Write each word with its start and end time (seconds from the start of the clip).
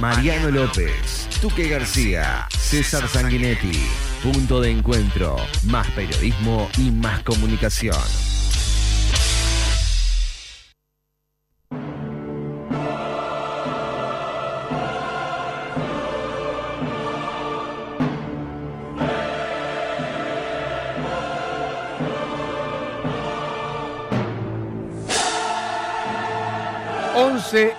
Mariano 0.00 0.50
López, 0.50 1.28
Tuque 1.40 1.68
García, 1.68 2.46
César 2.56 3.08
Sanguinetti. 3.08 3.84
Punto 4.22 4.60
de 4.60 4.70
encuentro, 4.70 5.36
más 5.64 5.88
periodismo 5.90 6.68
y 6.78 6.90
más 6.90 7.22
comunicación. 7.24 7.96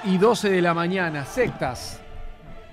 y 0.03 0.17
12 0.17 0.49
de 0.49 0.61
la 0.63 0.73
mañana, 0.73 1.25
sectas. 1.25 1.99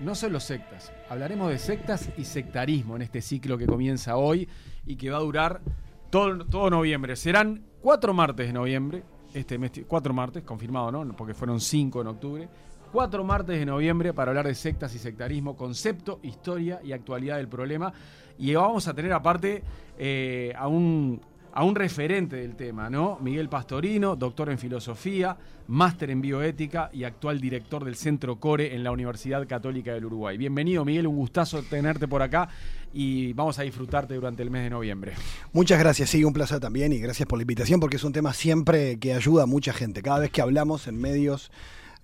No 0.00 0.14
solo 0.14 0.40
sectas, 0.40 0.92
hablaremos 1.08 1.48
de 1.48 1.58
sectas 1.58 2.10
y 2.18 2.24
sectarismo 2.24 2.96
en 2.96 3.02
este 3.02 3.22
ciclo 3.22 3.56
que 3.56 3.66
comienza 3.66 4.16
hoy 4.16 4.46
y 4.84 4.96
que 4.96 5.08
va 5.08 5.16
a 5.16 5.20
durar 5.20 5.62
todo, 6.10 6.44
todo 6.44 6.68
noviembre. 6.68 7.16
Serán 7.16 7.64
cuatro 7.80 8.12
martes 8.12 8.46
de 8.46 8.52
noviembre, 8.52 9.04
este 9.32 9.56
mes, 9.56 9.72
cuatro 9.88 10.12
martes, 10.12 10.42
confirmado, 10.42 10.92
¿no? 10.92 11.16
Porque 11.16 11.32
fueron 11.32 11.60
cinco 11.60 12.02
en 12.02 12.08
octubre. 12.08 12.48
Cuatro 12.92 13.24
martes 13.24 13.58
de 13.58 13.64
noviembre 13.64 14.12
para 14.12 14.32
hablar 14.32 14.46
de 14.46 14.54
sectas 14.54 14.94
y 14.94 14.98
sectarismo, 14.98 15.56
concepto, 15.56 16.20
historia 16.22 16.78
y 16.84 16.92
actualidad 16.92 17.38
del 17.38 17.48
problema. 17.48 17.90
Y 18.38 18.54
vamos 18.54 18.86
a 18.88 18.94
tener 18.94 19.14
aparte 19.14 19.62
eh, 19.98 20.52
a 20.56 20.68
un 20.68 21.22
a 21.56 21.64
un 21.64 21.74
referente 21.74 22.36
del 22.36 22.54
tema, 22.54 22.90
¿no? 22.90 23.18
Miguel 23.22 23.48
Pastorino, 23.48 24.14
doctor 24.14 24.50
en 24.50 24.58
filosofía, 24.58 25.38
máster 25.68 26.10
en 26.10 26.20
bioética 26.20 26.90
y 26.92 27.04
actual 27.04 27.40
director 27.40 27.82
del 27.82 27.96
Centro 27.96 28.38
Core 28.38 28.74
en 28.74 28.84
la 28.84 28.90
Universidad 28.90 29.48
Católica 29.48 29.94
del 29.94 30.04
Uruguay. 30.04 30.36
Bienvenido, 30.36 30.84
Miguel, 30.84 31.06
un 31.06 31.16
gustazo 31.16 31.62
tenerte 31.62 32.06
por 32.06 32.20
acá 32.20 32.50
y 32.92 33.32
vamos 33.32 33.58
a 33.58 33.62
disfrutarte 33.62 34.16
durante 34.16 34.42
el 34.42 34.50
mes 34.50 34.64
de 34.64 34.70
noviembre. 34.70 35.14
Muchas 35.54 35.78
gracias, 35.78 36.10
sí, 36.10 36.24
un 36.24 36.34
placer 36.34 36.60
también 36.60 36.92
y 36.92 36.98
gracias 36.98 37.26
por 37.26 37.38
la 37.38 37.44
invitación 37.44 37.80
porque 37.80 37.96
es 37.96 38.04
un 38.04 38.12
tema 38.12 38.34
siempre 38.34 38.98
que 38.98 39.14
ayuda 39.14 39.44
a 39.44 39.46
mucha 39.46 39.72
gente. 39.72 40.02
Cada 40.02 40.18
vez 40.18 40.30
que 40.30 40.42
hablamos 40.42 40.86
en 40.88 41.00
medios 41.00 41.50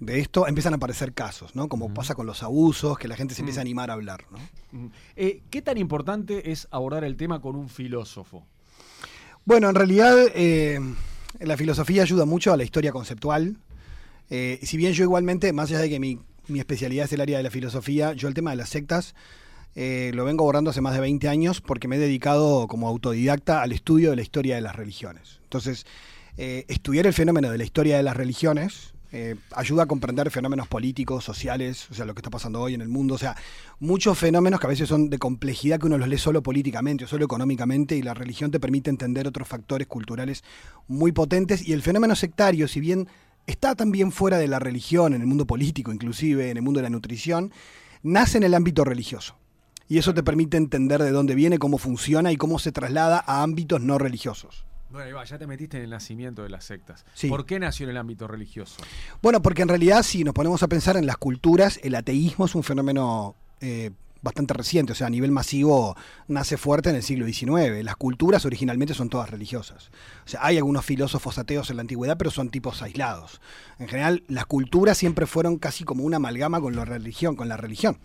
de 0.00 0.18
esto 0.18 0.48
empiezan 0.48 0.72
a 0.72 0.76
aparecer 0.76 1.12
casos, 1.12 1.54
¿no? 1.54 1.68
Como 1.68 1.92
pasa 1.92 2.14
con 2.14 2.24
los 2.24 2.42
abusos, 2.42 2.96
que 2.96 3.06
la 3.06 3.16
gente 3.16 3.34
se 3.34 3.42
empieza 3.42 3.60
a 3.60 3.64
animar 3.64 3.90
a 3.90 3.92
hablar, 3.92 4.24
¿no? 4.30 4.90
Eh, 5.14 5.42
¿Qué 5.50 5.60
tan 5.60 5.76
importante 5.76 6.52
es 6.52 6.68
abordar 6.70 7.04
el 7.04 7.18
tema 7.18 7.42
con 7.42 7.54
un 7.54 7.68
filósofo? 7.68 8.46
Bueno, 9.44 9.68
en 9.68 9.74
realidad 9.74 10.16
eh, 10.34 10.78
la 11.40 11.56
filosofía 11.56 12.02
ayuda 12.02 12.24
mucho 12.24 12.52
a 12.52 12.56
la 12.56 12.62
historia 12.62 12.92
conceptual. 12.92 13.56
Eh, 14.30 14.60
si 14.62 14.76
bien 14.76 14.92
yo 14.92 15.02
igualmente, 15.02 15.52
más 15.52 15.70
allá 15.70 15.80
de 15.80 15.90
que 15.90 15.98
mi, 15.98 16.20
especialidad 16.54 17.06
es 17.06 17.12
el 17.12 17.20
área 17.20 17.38
de 17.38 17.42
la 17.42 17.50
filosofía, 17.50 18.12
yo 18.12 18.28
el 18.28 18.34
tema 18.34 18.50
de 18.50 18.56
las 18.56 18.68
sectas 18.68 19.16
eh, 19.74 20.12
lo 20.14 20.24
vengo 20.24 20.44
abordando 20.44 20.70
hace 20.70 20.80
más 20.80 20.94
de 20.94 21.00
20 21.00 21.28
años 21.28 21.60
porque 21.60 21.88
me 21.88 21.96
he 21.96 21.98
dedicado 21.98 22.68
como 22.68 22.86
autodidacta 22.86 23.62
al 23.62 23.72
estudio 23.72 24.10
de 24.10 24.16
la 24.16 24.22
historia 24.22 24.54
de 24.54 24.60
las 24.60 24.76
religiones. 24.76 25.40
Entonces, 25.42 25.86
estudiar 26.36 27.06
el 27.06 27.12
fenómeno 27.12 27.50
de 27.50 27.58
la 27.58 27.64
historia 27.64 27.96
de 27.96 28.02
las 28.02 28.16
religiones 28.16 28.94
ayuda 29.54 29.82
a 29.82 29.86
comprender 29.86 30.30
fenómenos 30.30 30.68
políticos, 30.68 31.24
sociales, 31.24 31.90
o 31.90 31.94
sea, 31.94 32.06
lo 32.06 32.14
que 32.14 32.20
está 32.20 32.30
pasando 32.30 32.60
hoy 32.60 32.74
en 32.74 32.80
el 32.80 32.88
mundo, 32.88 33.16
o 33.16 33.18
sea, 33.18 33.36
muchos 33.82 34.16
fenómenos 34.16 34.60
que 34.60 34.66
a 34.66 34.70
veces 34.70 34.88
son 34.88 35.10
de 35.10 35.18
complejidad 35.18 35.80
que 35.80 35.86
uno 35.86 35.98
los 35.98 36.06
lee 36.06 36.16
solo 36.16 36.40
políticamente 36.40 37.04
o 37.04 37.08
solo 37.08 37.24
económicamente 37.24 37.96
y 37.96 38.02
la 38.02 38.14
religión 38.14 38.52
te 38.52 38.60
permite 38.60 38.90
entender 38.90 39.26
otros 39.26 39.48
factores 39.48 39.88
culturales 39.88 40.44
muy 40.86 41.10
potentes 41.10 41.66
y 41.66 41.72
el 41.72 41.82
fenómeno 41.82 42.14
sectario, 42.14 42.68
si 42.68 42.78
bien 42.78 43.08
está 43.44 43.74
también 43.74 44.12
fuera 44.12 44.38
de 44.38 44.46
la 44.46 44.60
religión, 44.60 45.14
en 45.14 45.20
el 45.20 45.26
mundo 45.26 45.48
político 45.48 45.92
inclusive, 45.92 46.48
en 46.50 46.58
el 46.58 46.62
mundo 46.62 46.78
de 46.78 46.84
la 46.84 46.90
nutrición, 46.90 47.50
nace 48.04 48.38
en 48.38 48.44
el 48.44 48.54
ámbito 48.54 48.84
religioso. 48.84 49.36
Y 49.88 49.98
eso 49.98 50.14
te 50.14 50.22
permite 50.22 50.56
entender 50.56 51.02
de 51.02 51.10
dónde 51.10 51.34
viene, 51.34 51.58
cómo 51.58 51.76
funciona 51.76 52.30
y 52.30 52.36
cómo 52.36 52.60
se 52.60 52.70
traslada 52.70 53.24
a 53.26 53.42
ámbitos 53.42 53.80
no 53.80 53.98
religiosos. 53.98 54.64
Bueno, 54.90 55.24
ya 55.24 55.38
te 55.38 55.46
metiste 55.48 55.78
en 55.78 55.84
el 55.84 55.90
nacimiento 55.90 56.44
de 56.44 56.50
las 56.50 56.64
sectas. 56.64 57.04
¿Por 57.28 57.46
qué 57.46 57.58
nació 57.58 57.84
en 57.84 57.90
el 57.90 57.96
ámbito 57.96 58.28
religioso? 58.28 58.76
Bueno, 59.22 59.42
porque 59.42 59.62
en 59.62 59.68
realidad 59.68 60.04
si 60.04 60.22
nos 60.22 60.34
ponemos 60.34 60.62
a 60.62 60.68
pensar 60.68 60.96
en 60.96 61.06
las 61.06 61.16
culturas, 61.16 61.80
el 61.82 61.96
ateísmo 61.96 62.44
es 62.44 62.54
un 62.54 62.62
fenómeno 62.62 63.34
eh, 63.62 63.90
bastante 64.22 64.54
reciente, 64.54 64.92
o 64.92 64.94
sea, 64.94 65.08
a 65.08 65.10
nivel 65.10 65.32
masivo 65.32 65.96
nace 66.28 66.56
fuerte 66.56 66.90
en 66.90 66.96
el 66.96 67.02
siglo 67.02 67.26
XIX. 67.26 67.82
Las 67.82 67.96
culturas 67.96 68.44
originalmente 68.44 68.94
son 68.94 69.08
todas 69.08 69.30
religiosas. 69.30 69.90
O 70.24 70.28
sea, 70.28 70.40
hay 70.44 70.58
algunos 70.58 70.84
filósofos 70.84 71.38
ateos 71.38 71.70
en 71.70 71.76
la 71.76 71.80
antigüedad, 71.80 72.16
pero 72.16 72.30
son 72.30 72.50
tipos 72.50 72.82
aislados. 72.82 73.40
En 73.78 73.88
general, 73.88 74.22
las 74.28 74.46
culturas 74.46 74.96
siempre 74.96 75.26
fueron 75.26 75.58
casi 75.58 75.84
como 75.84 76.04
una 76.04 76.18
amalgama 76.18 76.60
con 76.60 76.76
la 76.76 76.84
religión, 76.84 77.34
con 77.34 77.48
la 77.48 77.56
religión. 77.56 77.98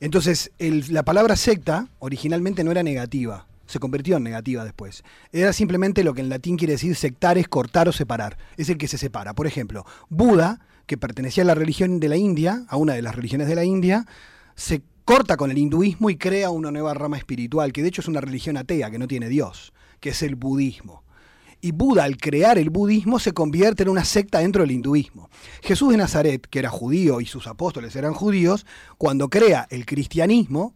Entonces, 0.00 0.52
la 0.58 1.02
palabra 1.02 1.34
secta 1.34 1.88
originalmente 1.98 2.62
no 2.62 2.70
era 2.70 2.82
negativa, 2.82 3.46
se 3.66 3.80
convirtió 3.80 4.16
en 4.16 4.22
negativa 4.22 4.64
después. 4.64 5.02
Era 5.32 5.52
simplemente 5.52 6.04
lo 6.04 6.14
que 6.14 6.20
en 6.20 6.28
latín 6.28 6.56
quiere 6.56 6.74
decir 6.74 6.94
sectar 6.94 7.36
es 7.36 7.48
cortar 7.48 7.88
o 7.88 7.92
separar. 7.92 8.38
Es 8.56 8.68
el 8.68 8.78
que 8.78 8.86
se 8.86 8.98
separa. 8.98 9.34
Por 9.34 9.46
ejemplo, 9.46 9.84
Buda, 10.08 10.60
que 10.86 10.96
pertenecía 10.96 11.42
a 11.42 11.46
la 11.46 11.54
religión 11.54 12.00
de 12.00 12.08
la 12.08 12.16
India, 12.16 12.64
a 12.68 12.76
una 12.76 12.94
de 12.94 13.02
las 13.02 13.16
religiones 13.16 13.48
de 13.48 13.56
la 13.56 13.64
India, 13.64 14.06
se 14.58 14.82
corta 15.04 15.36
con 15.36 15.52
el 15.52 15.56
hinduismo 15.56 16.10
y 16.10 16.16
crea 16.16 16.50
una 16.50 16.72
nueva 16.72 16.92
rama 16.92 17.16
espiritual, 17.16 17.72
que 17.72 17.80
de 17.80 17.88
hecho 17.88 18.00
es 18.00 18.08
una 18.08 18.20
religión 18.20 18.56
atea, 18.56 18.90
que 18.90 18.98
no 18.98 19.06
tiene 19.06 19.28
Dios, 19.28 19.72
que 20.00 20.10
es 20.10 20.20
el 20.22 20.34
budismo. 20.34 21.04
Y 21.60 21.70
Buda, 21.70 22.02
al 22.02 22.16
crear 22.16 22.58
el 22.58 22.68
budismo, 22.68 23.20
se 23.20 23.32
convierte 23.32 23.84
en 23.84 23.88
una 23.88 24.04
secta 24.04 24.40
dentro 24.40 24.62
del 24.62 24.72
hinduismo. 24.72 25.30
Jesús 25.62 25.92
de 25.92 25.96
Nazaret, 25.96 26.44
que 26.50 26.58
era 26.58 26.70
judío 26.70 27.20
y 27.20 27.26
sus 27.26 27.46
apóstoles 27.46 27.94
eran 27.94 28.14
judíos, 28.14 28.66
cuando 28.96 29.28
crea 29.28 29.68
el 29.70 29.86
cristianismo, 29.86 30.74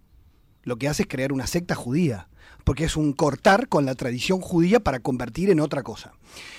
lo 0.62 0.76
que 0.76 0.88
hace 0.88 1.02
es 1.02 1.08
crear 1.08 1.32
una 1.32 1.48
secta 1.48 1.74
judía 1.74 2.28
porque 2.64 2.84
es 2.84 2.96
un 2.96 3.12
cortar 3.12 3.68
con 3.68 3.84
la 3.84 3.96
tradición 3.96 4.40
judía 4.40 4.78
para 4.80 5.00
convertir 5.00 5.50
en 5.50 5.58
otra 5.58 5.82
cosa. 5.82 6.12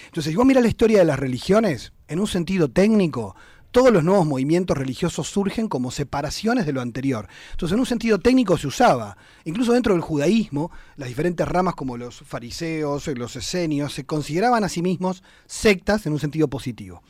Entonces, 0.07 0.31
si 0.31 0.35
vos 0.35 0.45
miras 0.45 0.63
la 0.63 0.69
historia 0.69 0.99
de 0.99 1.05
las 1.05 1.19
religiones, 1.19 1.93
en 2.07 2.19
un 2.19 2.27
sentido 2.27 2.69
técnico, 2.69 3.35
todos 3.73 3.91
los 3.91 4.03
nuevos 4.03 4.27
movimientos 4.27 4.77
religiosos 4.77 5.27
surgen 5.27 5.67
como 5.67 5.89
separaciones 5.89 6.67
de 6.67 6.73
lo 6.73 6.79
anterior. 6.79 7.27
Entonces, 7.51 7.73
en 7.73 7.79
un 7.79 7.87
sentido 7.87 8.19
técnico 8.19 8.55
se 8.55 8.67
usaba. 8.67 9.17
Incluso 9.45 9.73
dentro 9.73 9.93
del 9.93 10.03
judaísmo, 10.03 10.69
las 10.95 11.09
diferentes 11.09 11.47
ramas 11.47 11.73
como 11.73 11.97
los 11.97 12.19
fariseos, 12.19 13.07
los 13.07 13.35
esenios, 13.35 13.91
se 13.91 14.05
consideraban 14.05 14.63
a 14.63 14.69
sí 14.69 14.83
mismos 14.83 15.23
sectas 15.47 16.05
en 16.05 16.13
un 16.13 16.19
sentido 16.19 16.47
positivo. 16.47 17.01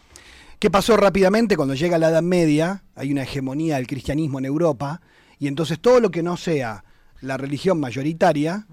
¿Qué 0.57 0.71
pasó 0.71 0.95
rápidamente 0.95 1.57
cuando 1.57 1.75
llega 1.75 1.97
la 1.97 2.09
Edad 2.09 2.23
Media? 2.23 2.85
Hay 2.95 3.11
una 3.11 3.23
hegemonía 3.23 3.75
del 3.75 3.87
cristianismo 3.87 4.39
en 4.39 4.45
Europa, 4.45 5.01
y 5.39 5.47
entonces 5.47 5.81
todo 5.81 5.99
lo 5.99 6.11
que 6.11 6.23
no 6.23 6.37
sea 6.37 6.85
la 7.19 7.35
religión 7.35 7.77
mayoritaria 7.77 8.67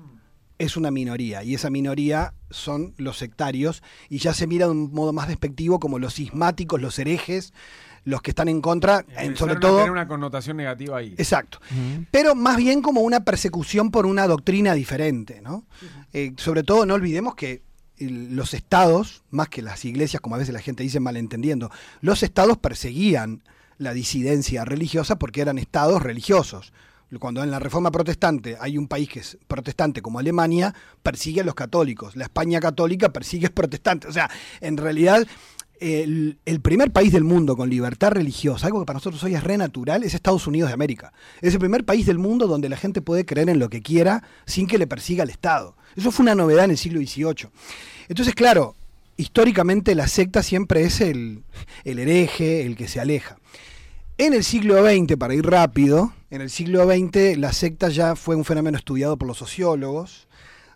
es 0.61 0.77
una 0.77 0.91
minoría 0.91 1.43
y 1.43 1.55
esa 1.55 1.71
minoría 1.71 2.35
son 2.51 2.95
los 2.99 3.17
sectarios 3.17 3.83
y 4.11 4.19
ya 4.19 4.35
se 4.35 4.47
mira 4.47 4.67
de 4.67 4.73
un 4.73 4.93
modo 4.93 5.13
más 5.13 5.27
despectivo 5.27 5.81
como 5.81 5.99
los 5.99 6.15
sismáticos, 6.15 6.81
los 6.81 6.99
herejes, 6.99 7.55
los 8.05 8.21
que 8.21 8.33
están 8.33 8.49
en 8.49 8.61
contra, 8.61 9.05
en, 9.17 9.37
sobre 9.37 9.57
todo... 9.57 9.79
Tener 9.79 9.91
una 9.91 10.07
connotación 10.07 10.59
negativa 10.59 10.99
ahí. 10.99 11.15
Exacto. 11.17 11.61
Pero 12.11 12.35
más 12.35 12.59
bien 12.59 12.83
como 12.83 13.01
una 13.01 13.25
persecución 13.25 13.91
por 13.91 14.05
una 14.05 14.27
doctrina 14.27 14.75
diferente, 14.75 15.41
¿no? 15.41 15.65
Eh, 16.13 16.35
sobre 16.37 16.63
todo 16.63 16.85
no 16.85 16.95
olvidemos 16.95 17.35
que 17.35 17.63
los 17.99 18.53
estados, 18.53 19.23
más 19.31 19.49
que 19.49 19.63
las 19.63 19.85
iglesias, 19.87 20.21
como 20.21 20.35
a 20.35 20.39
veces 20.39 20.53
la 20.53 20.61
gente 20.61 20.83
dice 20.83 21.01
malentendiendo, 21.01 21.71
los 22.03 22.23
estados 22.23 22.59
perseguían 22.59 23.43
la 23.79 23.95
disidencia 23.95 24.67
religiosa 24.67 25.19
porque 25.19 25.41
eran 25.41 25.59
estados 25.59 26.03
religiosos 26.03 26.75
cuando 27.19 27.43
en 27.43 27.51
la 27.51 27.59
Reforma 27.59 27.91
Protestante 27.91 28.57
hay 28.61 28.79
un 28.79 28.87
país 28.87 29.09
que 29.09 29.21
es 29.21 29.39
protestante 29.49 30.01
como 30.01 30.19
Alemania, 30.19 30.75
persigue 31.03 31.41
a 31.41 31.45
los 31.45 31.55
católicos. 31.55 32.15
La 32.15 32.25
España 32.25 32.61
católica 32.61 33.13
persigue 33.13 33.47
a 33.47 33.49
los 33.49 33.55
protestantes. 33.55 34.11
O 34.11 34.13
sea, 34.13 34.31
en 34.61 34.77
realidad 34.77 35.27
el, 35.81 36.61
primer 36.63 36.93
país 36.93 37.13
del 37.13 37.25
mundo 37.25 37.57
con 37.57 37.71
libertad 37.71 38.13
religiosa, 38.13 38.67
algo 38.67 38.81
que 38.81 38.87
para 38.87 38.99
nosotros 38.99 39.23
hoy 39.25 39.35
es 39.35 39.43
re 39.43 39.57
natural, 39.57 40.05
es 40.05 40.15
Estados 40.15 40.47
Unidos 40.47 40.69
de 40.69 40.75
América. 40.75 41.13
Es 41.41 41.55
el 41.55 41.59
primer 41.59 41.85
país 41.85 42.07
del 42.07 42.19
mundo 42.19 42.47
donde 42.47 42.69
la 42.69 42.77
gente 42.77 43.01
puede 43.01 43.25
creer 43.25 43.49
en 43.49 43.59
lo 43.59 43.71
que 43.71 43.83
quiera 43.83 44.23
sin 44.47 44.67
que 44.67 44.79
le 44.79 44.87
persiga 44.87 45.25
el 45.25 45.31
Estado. 45.31 45.75
Eso 45.97 46.13
fue 46.13 46.25
una 46.25 46.35
novedad 46.35 46.67
en 46.67 46.73
el 46.73 46.79
siglo 46.79 47.01
XVIII. 47.01 47.51
Entonces, 48.09 48.35
claro, 48.35 48.77
históricamente 49.17 49.95
la 49.95 50.07
secta 50.07 50.43
siempre 50.43 50.83
es 50.83 51.01
el, 51.01 51.43
el 51.85 51.99
hereje, 51.99 52.67
el 52.67 52.77
que 52.77 52.87
se 52.87 53.01
aleja. 53.01 53.39
En 54.23 54.35
el 54.35 54.45
siglo 54.45 54.85
XX, 54.85 55.17
para 55.17 55.35
ir 55.35 55.47
rápido, 55.47 56.13
en 56.29 56.43
el 56.43 56.51
siglo 56.51 56.85
XX 56.85 57.39
la 57.39 57.55
secta 57.55 57.89
ya 57.89 58.15
fue 58.17 58.37
un 58.37 58.45
fenómeno 58.45 58.77
estudiado 58.77 59.17
por 59.17 59.27
los 59.27 59.39
sociólogos, 59.39 60.29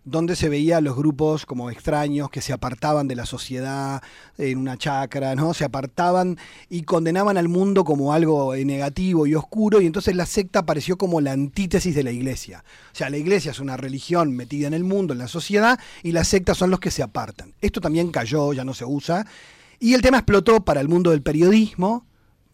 donde 0.02 0.34
se 0.34 0.48
veía 0.48 0.78
a 0.78 0.80
los 0.80 0.96
grupos 0.96 1.44
como 1.44 1.68
extraños 1.68 2.30
que 2.30 2.40
se 2.40 2.54
apartaban 2.54 3.06
de 3.06 3.16
la 3.16 3.26
sociedad 3.26 4.02
en 4.38 4.56
una 4.56 4.78
chacra, 4.78 5.34
¿no? 5.34 5.52
Se 5.52 5.66
apartaban 5.66 6.38
y 6.70 6.84
condenaban 6.84 7.36
al 7.36 7.48
mundo 7.48 7.84
como 7.84 8.14
algo 8.14 8.56
negativo 8.56 9.26
y 9.26 9.34
oscuro, 9.34 9.82
y 9.82 9.86
entonces 9.86 10.16
la 10.16 10.24
secta 10.24 10.60
apareció 10.60 10.96
como 10.96 11.20
la 11.20 11.32
antítesis 11.32 11.94
de 11.94 12.02
la 12.02 12.12
iglesia. 12.12 12.64
O 12.94 12.96
sea, 12.96 13.10
la 13.10 13.18
iglesia 13.18 13.50
es 13.50 13.60
una 13.60 13.76
religión 13.76 14.34
metida 14.34 14.68
en 14.68 14.74
el 14.74 14.84
mundo, 14.84 15.12
en 15.12 15.18
la 15.18 15.28
sociedad, 15.28 15.78
y 16.02 16.12
las 16.12 16.28
sectas 16.28 16.56
son 16.56 16.70
los 16.70 16.80
que 16.80 16.90
se 16.90 17.02
apartan. 17.02 17.52
Esto 17.60 17.82
también 17.82 18.10
cayó, 18.10 18.54
ya 18.54 18.64
no 18.64 18.72
se 18.72 18.86
usa, 18.86 19.26
y 19.80 19.92
el 19.92 20.00
tema 20.00 20.16
explotó 20.16 20.64
para 20.64 20.80
el 20.80 20.88
mundo 20.88 21.10
del 21.10 21.20
periodismo, 21.20 22.06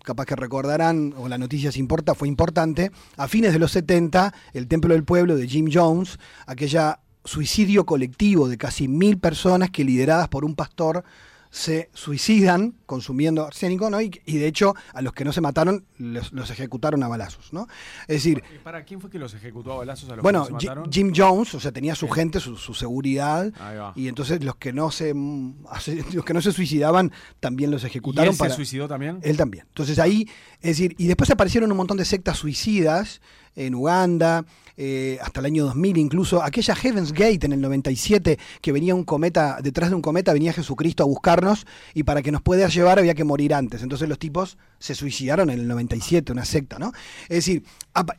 capaz 0.05 0.26
que 0.26 0.37
recordarán, 0.37 1.14
o 1.17 1.29
la 1.29 1.38
noticia 1.38 1.73
se 1.73 1.79
importa, 1.79 2.14
fue 2.14 2.29
importante, 2.29 2.91
a 3.17 3.29
fines 3.29 3.52
de 3.52 3.58
los 3.58 3.73
70, 3.73 4.35
el 4.52 4.69
Templo 4.69 4.94
del 4.94 5.05
Pueblo 5.05 5.37
de 5.37 5.49
Jim 5.49 5.69
Jones, 5.73 6.19
aquella 6.47 7.00
suicidio 7.25 7.85
colectivo 7.85 8.49
de 8.49 8.56
casi 8.56 8.88
mil 8.88 9.19
personas 9.19 9.70
que 9.70 9.85
lideradas 9.85 10.29
por 10.29 10.44
un 10.44 10.55
pastor 10.55 11.05
se 11.52 11.91
suicidan 11.94 12.75
consumiendo 12.87 13.44
arsénico, 13.44 13.91
¿no? 13.91 14.00
Y, 14.00 14.11
y 14.25 14.38
de 14.38 14.47
hecho, 14.47 14.75
a 14.94 15.02
los 15.02 15.12
que 15.12 15.25
no 15.25 15.32
se 15.32 15.41
mataron, 15.41 15.85
los, 15.99 16.32
los 16.32 16.49
ejecutaron 16.50 17.02
a 17.02 17.08
balazos, 17.08 17.52
¿no? 17.52 17.67
Es 18.02 18.17
decir, 18.23 18.43
¿Y 18.55 18.58
¿Para 18.58 18.85
quién 18.85 19.00
fue 19.00 19.11
que 19.11 19.19
los 19.19 19.35
ejecutó 19.35 19.73
a 19.73 19.76
balazos 19.79 20.08
a 20.11 20.17
los 20.17 20.23
bueno, 20.23 20.47
que 20.47 20.52
no 20.52 20.61
se 20.61 20.64
Ji- 20.67 20.69
mataron? 20.69 20.93
Jim 20.93 21.12
Jones, 21.14 21.55
o 21.55 21.61
sea, 21.61 21.73
tenía 21.73 21.94
su 21.94 22.08
gente, 22.08 22.38
su, 22.41 22.56
su 22.56 22.73
seguridad, 22.75 23.52
y 23.97 24.06
entonces 24.08 24.44
los 24.44 24.56
que 24.56 24.73
no 24.73 24.91
se 24.93 25.12
mm, 25.12 25.64
los 26.14 26.25
que 26.25 26.35
no 26.35 26.41
se 26.41 26.52
suicidaban 26.52 27.11
también 27.41 27.70
los 27.73 27.82
¿Y 27.82 27.87
ejecutaron 27.87 28.32
él 28.32 28.38
para 28.38 28.50
se 28.50 28.56
suicidó 28.56 28.87
también? 28.87 29.19
él 29.23 29.37
también. 29.37 29.64
Entonces 29.69 29.99
ahí, 29.99 30.29
es 30.61 30.76
decir, 30.79 30.94
y 30.99 31.06
después 31.08 31.31
aparecieron 31.31 31.70
un 31.70 31.76
montón 31.76 31.97
de 31.97 32.05
sectas 32.05 32.38
suicidas 32.38 33.20
en 33.56 33.75
Uganda, 33.75 34.44
eh, 34.76 35.19
hasta 35.23 35.41
el 35.41 35.47
año 35.47 35.64
2000 35.64 35.99
incluso. 35.99 36.43
Aquella 36.43 36.75
Heaven's 36.75 37.12
Gate 37.12 37.41
en 37.44 37.52
el 37.52 37.61
97, 37.61 38.38
que 38.61 38.73
venía 38.73 38.94
un 38.94 39.05
cometa, 39.05 39.58
detrás 39.62 39.91
de 39.91 39.97
un 39.97 40.02
cometa 40.02 40.32
venía 40.32 40.52
Jesucristo 40.52 41.02
a 41.02 41.06
buscarnos 41.06 41.67
y 41.93 42.05
para 42.05 42.23
que 42.23 42.32
nos 42.32 42.41
pueda 42.43 42.69
llevar 42.69 42.99
había 42.99 43.14
que 43.14 43.25
morir 43.25 43.52
antes. 43.55 43.82
Entonces 43.82 44.08
los 44.08 44.19
tipos 44.19 44.56
se 44.79 44.94
suicidaron 44.94 45.50
en 45.50 45.58
el 45.61 45.69
97, 45.69 46.32
una 46.32 46.44
secta, 46.44 46.79
¿no? 46.79 46.93
Es 47.25 47.44
decir, 47.44 47.64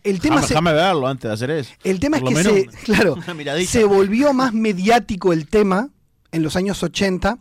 el 0.03 0.19
tema... 0.19 0.41
Se- 0.43 0.53
verlo 0.61 1.07
antes 1.07 1.27
de 1.29 1.33
hacer 1.33 1.49
eso. 1.51 1.71
el 1.83 1.99
tema 1.99 2.17
es 2.17 2.23
que 2.23 2.67
claro, 2.83 3.15
se 3.65 3.83
volvió 3.85 4.33
más 4.33 4.53
mediático 4.53 5.33
el 5.33 5.47
tema 5.47 5.89
en 6.31 6.43
los 6.43 6.55
años 6.55 6.81
80 6.83 7.39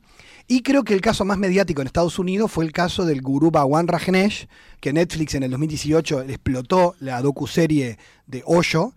y 0.50 0.62
creo 0.62 0.82
que 0.82 0.94
el 0.94 1.00
caso 1.00 1.24
más 1.24 1.38
mediático 1.38 1.80
en 1.80 1.86
Estados 1.86 2.18
Unidos 2.18 2.50
fue 2.50 2.64
el 2.64 2.72
caso 2.72 3.04
del 3.04 3.22
gurú 3.22 3.52
Bhagwan 3.52 3.86
Rajneesh, 3.86 4.48
que 4.80 4.92
Netflix 4.92 5.36
en 5.36 5.44
el 5.44 5.52
2018 5.52 6.22
explotó 6.22 6.96
la 6.98 7.22
docuserie 7.22 7.98
de 8.26 8.42
Hoyo, 8.44 8.92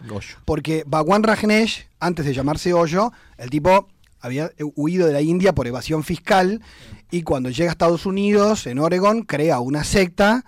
porque 0.45 0.83
Bhagwan 0.87 1.21
Rajneesh, 1.21 1.85
antes 1.99 2.25
de 2.25 2.33
llamarse 2.33 2.73
Hoyo, 2.73 3.11
el 3.37 3.51
tipo 3.51 3.87
había 4.19 4.49
huido 4.75 5.05
de 5.05 5.13
la 5.13 5.21
India 5.21 5.53
por 5.53 5.67
evasión 5.67 6.03
fiscal 6.03 6.59
y 7.11 7.21
cuando 7.21 7.51
llega 7.51 7.69
a 7.69 7.73
Estados 7.73 8.07
Unidos, 8.07 8.65
en 8.65 8.79
Oregon, 8.79 9.21
crea 9.21 9.59
una 9.59 9.83
secta 9.83 10.45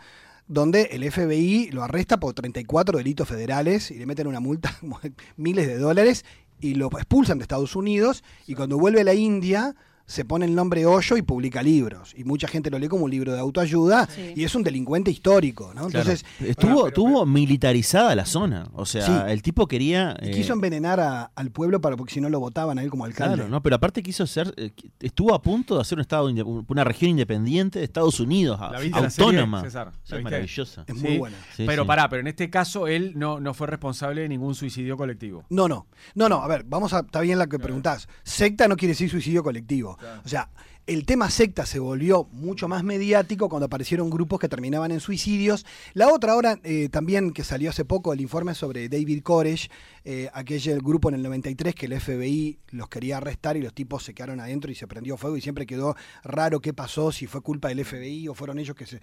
donde 0.47 0.89
el 0.91 1.11
FBI 1.11 1.69
lo 1.69 1.83
arresta 1.83 2.19
por 2.19 2.33
34 2.33 2.97
delitos 2.97 3.27
federales 3.27 3.91
y 3.91 3.99
le 3.99 4.07
meten 4.07 4.25
una 4.25 4.39
multa 4.39 4.75
miles 5.37 5.67
de 5.67 5.77
dólares 5.77 6.25
y 6.59 6.73
lo 6.73 6.87
expulsan 6.87 7.37
de 7.37 7.43
Estados 7.43 7.75
Unidos 7.75 8.23
y 8.47 8.55
cuando 8.55 8.79
vuelve 8.79 9.01
a 9.01 9.03
la 9.03 9.13
India 9.13 9.75
se 10.05 10.23
pone 10.25 10.45
el 10.45 10.53
nombre 10.55 10.85
Hoyo 10.85 11.17
y 11.17 11.21
publica 11.21 11.63
libros 11.63 12.13
y 12.15 12.23
mucha 12.23 12.47
gente 12.47 12.69
lo 12.69 12.77
lee 12.79 12.87
como 12.87 13.05
un 13.05 13.11
libro 13.11 13.33
de 13.33 13.39
autoayuda 13.39 14.07
Sí. 14.13 14.33
y 14.35 14.43
es 14.43 14.53
un 14.55 14.63
delincuente 14.63 15.09
histórico, 15.11 15.67
¿no? 15.73 15.87
Claro. 15.87 16.11
Entonces 16.11 16.25
estuvo, 16.39 16.75
pero- 16.75 16.87
estuvo 16.87 17.25
militarizada 17.25 18.13
la 18.15 18.25
zona. 18.25 18.67
O 18.73 18.85
sea, 18.85 19.05
Sí. 19.05 19.11
el 19.31 19.41
tipo 19.41 19.67
quería. 19.67 20.15
y 20.21 20.27
eh, 20.29 20.31
quiso 20.31 20.53
envenenar 20.53 20.99
a- 20.99 21.31
al 21.35 21.51
pueblo 21.51 21.81
para 21.81 21.95
porque 21.97 22.13
si 22.13 22.21
no 22.21 22.29
lo 22.29 22.39
votaban 22.39 22.77
a 22.77 22.83
él 22.83 22.89
como 22.89 23.05
alcalde. 23.05 23.35
Claro, 23.35 23.49
no, 23.49 23.61
pero 23.63 23.75
aparte 23.77 24.03
quiso 24.03 24.27
ser, 24.27 24.53
eh, 24.57 24.71
estuvo 24.99 25.33
a 25.33 25.41
punto 25.41 25.75
de 25.75 25.81
hacer 25.81 25.97
un 25.97 26.01
estado, 26.01 26.27
una 26.67 26.83
región 26.83 27.11
independiente 27.11 27.79
de 27.79 27.85
Estados 27.85 28.19
Unidos, 28.19 28.59
a- 28.61 28.71
¿La 28.71 28.79
viste 28.79 29.01
la 29.01 29.09
serie, 29.09 29.25
autónoma. 29.39 29.61
César? 29.61 29.87
¿La 29.87 29.91
Sí, 29.93 29.99
viste? 30.09 30.21
maravillosa. 30.23 30.83
Es 30.87 30.97
Sí. 30.97 31.03
muy 31.03 31.17
buena. 31.17 31.37
Sí, 31.55 31.63
pero 31.65 31.83
sí. 31.83 31.87
pará, 31.87 32.09
pero 32.09 32.19
en 32.21 32.27
este 32.27 32.49
caso 32.49 32.87
él 32.87 33.13
no, 33.15 33.39
no 33.39 33.53
fue 33.53 33.67
responsable 33.67 34.21
de 34.21 34.29
ningún 34.29 34.53
suicidio 34.55 34.97
colectivo. 34.97 35.43
No, 35.49 35.67
no. 35.67 35.87
No, 36.13 36.29
no, 36.29 36.41
a 36.43 36.47
ver, 36.47 36.63
vamos 36.67 36.93
a. 36.93 36.99
Está 36.99 37.21
bien 37.21 37.39
la 37.39 37.47
que 37.47 37.57
preguntás. 37.59 38.07
Secta 38.23 38.67
no 38.67 38.75
quiere 38.75 38.91
decir 38.91 39.09
suicidio 39.09 39.43
colectivo. 39.43 39.94
O 40.23 40.27
sea, 40.27 40.49
el 40.87 41.05
tema 41.05 41.31
secta 41.31 41.65
se 41.65 41.79
volvió 41.79 42.27
mucho 42.31 42.67
más 42.67 42.83
mediático 42.83 43.49
cuando 43.49 43.65
aparecieron 43.65 44.09
grupos 44.11 44.39
que 44.39 44.47
terminaban 44.47 44.91
en 44.91 44.99
suicidios. 44.99 45.65
La 45.93 46.09
otra 46.09 46.33
ahora, 46.33 46.59
eh, 46.63 46.89
también 46.89 47.31
que 47.31 47.43
salió 47.43 47.71
hace 47.71 47.85
poco, 47.85 48.13
el 48.13 48.21
informe 48.21 48.53
sobre 48.53 48.87
David 48.87 49.23
Koresh, 49.23 49.69
eh, 50.03 50.29
aquel 50.31 50.79
grupo 50.81 51.09
en 51.09 51.15
el 51.15 51.23
93 51.23 51.73
que 51.73 51.87
el 51.87 51.99
FBI 51.99 52.59
los 52.69 52.87
quería 52.87 53.17
arrestar 53.17 53.57
y 53.57 53.61
los 53.61 53.73
tipos 53.73 54.03
se 54.03 54.13
quedaron 54.13 54.39
adentro 54.39 54.71
y 54.71 54.75
se 54.75 54.85
prendió 54.85 55.17
fuego 55.17 55.37
y 55.37 55.41
siempre 55.41 55.65
quedó 55.65 55.95
raro 56.23 56.59
qué 56.59 56.71
pasó, 56.71 57.11
si 57.11 57.25
fue 57.25 57.41
culpa 57.41 57.69
del 57.69 57.83
FBI 57.83 58.27
o 58.27 58.35
fueron 58.35 58.59
ellos 58.59 58.75
que. 58.75 58.83
Es 58.83 58.99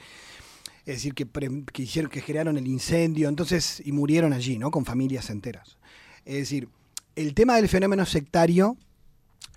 decir, 0.97 1.15
que, 1.15 1.27
que 1.73 1.83
hicieron, 1.83 2.11
que 2.11 2.21
generaron 2.21 2.59
el 2.59 2.67
incendio, 2.67 3.29
entonces, 3.29 3.83
y 3.85 3.93
murieron 3.93 4.33
allí, 4.33 4.59
¿no? 4.59 4.71
Con 4.71 4.85
familias 4.85 5.31
enteras. 5.31 5.77
Es 6.25 6.37
decir, 6.37 6.69
el 7.15 7.35
tema 7.35 7.57
del 7.57 7.69
fenómeno 7.69 8.07
sectario 8.07 8.77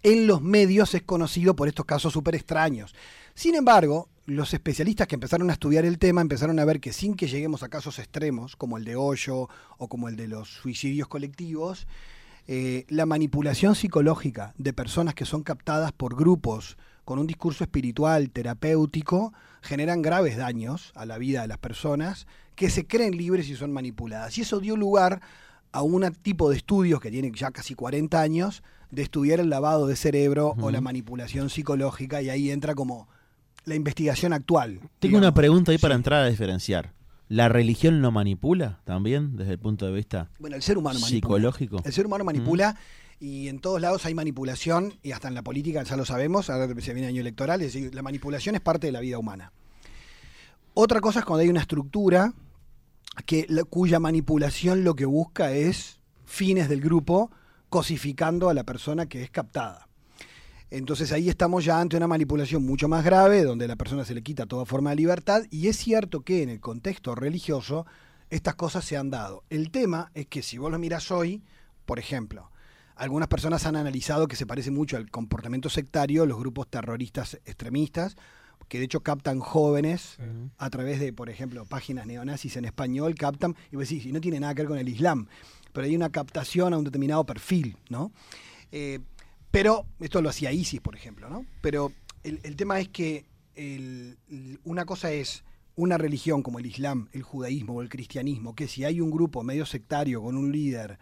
en 0.06 0.28
los 0.28 0.44
medios 0.44 0.94
es 0.94 1.02
conocido 1.02 1.56
por 1.56 1.68
estos 1.68 1.88
casos 1.88 2.14
súper 2.14 2.36
extraños. 2.36 2.94
Sin 3.34 3.56
embargo, 3.56 4.08
los 4.28 4.54
especialistas 4.54 5.08
que 5.08 5.16
empezaron 5.16 5.50
a 5.50 5.54
estudiar 5.54 5.84
el 5.84 5.98
tema 5.98 6.22
empezaron 6.22 6.60
a 6.60 6.66
ver 6.66 6.80
que 6.80 6.94
sin 6.94 7.16
que 7.16 7.28
lleguemos 7.28 7.64
a 7.64 7.70
casos 7.70 7.98
extremos, 7.98 8.56
como 8.56 8.78
el 8.78 8.86
de 8.86 8.96
Hoyo 8.96 9.50
o 9.80 9.88
como 9.88 10.08
el 10.08 10.16
de 10.16 10.28
los 10.28 10.48
suicidios 10.48 11.08
colectivos, 11.08 11.88
eh, 12.46 12.86
la 12.88 13.08
manipulación 13.08 13.74
psicológica 13.74 14.54
de 14.60 14.74
personas 14.74 15.16
que 15.16 15.26
son 15.26 15.42
captadas 15.42 15.92
por 15.92 16.16
grupos 16.16 16.78
con 17.04 17.18
un 17.18 17.26
discurso 17.26 17.64
espiritual, 17.64 18.30
terapéutico, 18.30 19.34
generan 19.64 20.04
graves 20.04 20.38
daños 20.38 20.92
a 20.94 21.08
la 21.08 21.18
vida 21.18 21.42
de 21.42 21.48
las 21.48 21.58
personas 21.58 22.28
que 22.54 22.70
se 22.70 22.86
creen 22.86 23.18
libres 23.18 23.50
y 23.50 23.56
son 23.56 23.74
manipuladas. 23.74 24.38
Y 24.38 24.42
eso 24.42 24.60
dio 24.60 24.78
lugar 24.78 25.22
a 25.76 25.82
un 25.82 26.10
tipo 26.22 26.50
de 26.50 26.56
estudios 26.56 27.02
que 27.02 27.12
tiene 27.12 27.34
ya 27.36 27.52
casi 27.52 27.76
40 27.76 28.22
años 28.22 28.64
de 28.92 29.02
estudiar 29.02 29.42
el 29.42 29.50
lavado 29.50 29.88
de 29.88 29.98
cerebro 29.98 30.56
o 30.62 30.72
la 30.72 30.80
manipulación 30.80 31.50
psicológica 31.50 32.22
y 32.22 32.30
ahí 32.30 32.50
entra 32.50 32.76
como 32.76 33.10
la 33.66 33.76
investigación 33.76 34.32
actual. 34.32 34.80
Tengo 35.00 35.18
una 35.18 35.34
pregunta 35.34 35.74
ahí 35.74 35.78
para 35.78 35.96
entrar 35.96 36.24
a 36.24 36.30
diferenciar. 36.30 36.94
¿La 37.28 37.50
religión 37.50 38.02
lo 38.02 38.10
manipula 38.12 38.80
también 38.86 39.36
desde 39.36 39.52
el 39.52 39.60
punto 39.60 39.86
de 39.86 39.92
vista 39.92 40.30
Bueno, 40.40 40.56
el 40.56 40.62
ser 40.62 40.78
humano 40.78 40.98
manipula. 40.98 41.28
psicológico? 41.28 41.82
El 41.84 41.92
ser 41.92 42.06
humano 42.06 42.24
manipula 42.24 42.78
y 43.20 43.50
en 43.50 43.60
todos 43.60 43.82
lados 43.82 44.06
hay 44.06 44.14
manipulación 44.14 44.94
y 45.04 45.12
hasta 45.12 45.28
en 45.28 45.34
la 45.34 45.42
política 45.42 45.84
ya 45.84 45.98
lo 45.98 46.06
sabemos, 46.06 46.50
ahora 46.50 46.74
se 46.80 46.94
viene 46.94 47.10
año 47.10 47.20
electoral, 47.20 47.60
es 47.62 47.74
decir, 47.74 47.94
la 47.94 48.02
manipulación 48.02 48.56
es 48.56 48.62
parte 48.62 48.88
de 48.88 48.94
la 48.94 49.02
vida 49.02 49.18
humana. 49.18 49.52
Otra 50.74 51.02
cosa 51.02 51.20
es 51.20 51.26
cuando 51.26 51.42
hay 51.42 51.50
una 51.50 51.62
estructura 51.62 52.34
que, 53.26 53.48
cuya 53.70 54.00
manipulación 54.00 54.84
lo 54.84 54.96
que 54.96 55.06
busca 55.06 55.52
es 55.52 56.00
fines 56.26 56.70
del 56.70 56.82
grupo 56.82 57.32
cosificando 57.70 58.50
a 58.50 58.54
la 58.54 58.64
persona 58.64 59.08
que 59.08 59.24
es 59.24 59.30
captada. 59.30 59.88
Entonces 60.72 61.12
ahí 61.12 61.30
estamos 61.30 61.64
ya 61.64 61.80
ante 61.80 61.98
una 61.98 62.08
manipulación 62.08 62.66
mucho 62.66 62.88
más 62.88 63.06
grave, 63.06 63.44
donde 63.44 63.68
la 63.68 63.76
persona 63.76 64.04
se 64.04 64.16
le 64.16 64.24
quita 64.24 64.46
toda 64.46 64.66
forma 64.66 64.90
de 64.90 64.96
libertad, 64.98 65.44
y 65.52 65.68
es 65.68 65.78
cierto 65.78 66.22
que 66.22 66.44
en 66.44 66.50
el 66.50 66.60
contexto 66.60 67.16
religioso 67.16 67.86
estas 68.30 68.56
cosas 68.56 68.84
se 68.84 68.98
han 68.98 69.10
dado. 69.10 69.44
El 69.50 69.72
tema 69.72 70.12
es 70.14 70.28
que 70.28 70.42
si 70.42 70.58
vos 70.58 70.72
lo 70.72 70.80
mirás 70.80 71.12
hoy, 71.12 71.44
por 71.86 72.00
ejemplo, 72.00 72.52
algunas 72.96 73.28
personas 73.28 73.66
han 73.66 73.76
analizado 73.76 74.28
que 74.28 74.36
se 74.36 74.46
parece 74.46 74.72
mucho 74.72 74.98
al 74.98 75.12
comportamiento 75.12 75.70
sectario, 75.70 76.26
los 76.26 76.40
grupos 76.40 76.68
terroristas 76.70 77.36
extremistas, 77.46 78.16
que 78.68 78.80
de 78.80 78.86
hecho 78.86 79.02
captan 79.02 79.40
jóvenes 79.40 80.18
a 80.58 80.70
través 80.70 81.00
de, 81.00 81.14
por 81.14 81.30
ejemplo, 81.30 81.66
páginas 81.66 82.08
neonazis 82.08 82.58
en 82.58 82.66
español, 82.66 83.16
captan, 83.16 83.56
y 83.72 83.76
vos 83.76 83.88
decís, 83.90 84.06
y 84.06 84.12
no 84.12 84.20
tiene 84.22 84.40
nada 84.40 84.54
que 84.56 84.62
ver 84.64 84.70
con 84.70 84.78
el 84.80 84.90
Islam, 84.90 85.28
pero 85.74 85.86
hay 85.86 85.96
una 85.96 86.10
captación 86.12 86.74
a 86.74 86.78
un 86.78 86.84
determinado 86.86 87.24
perfil, 87.26 87.78
¿no? 87.90 88.12
Eh, 88.72 89.00
pero 89.52 89.86
esto 90.00 90.22
lo 90.22 90.30
hacía 90.30 90.52
ISIS, 90.52 90.82
por 90.82 90.96
ejemplo, 90.96 91.30
¿no? 91.30 91.46
Pero 91.62 91.92
el, 92.24 92.40
el 92.44 92.56
tema 92.56 92.80
es 92.80 92.90
que 92.90 93.26
el- 93.56 94.18
el- 94.30 94.60
una 94.64 94.86
cosa 94.86 95.12
es 95.12 95.44
una 95.78 95.98
religión 95.98 96.42
como 96.42 96.60
el 96.60 96.66
Islam, 96.66 97.08
el 97.12 97.22
judaísmo 97.22 97.74
o 97.76 97.82
el 97.82 97.90
cristianismo, 97.90 98.56
que 98.56 98.68
si 98.68 98.84
hay 98.84 99.00
un 99.02 99.12
grupo 99.12 99.44
medio 99.44 99.66
sectario 99.66 100.22
con 100.22 100.38
un 100.38 100.52
líder 100.52 100.98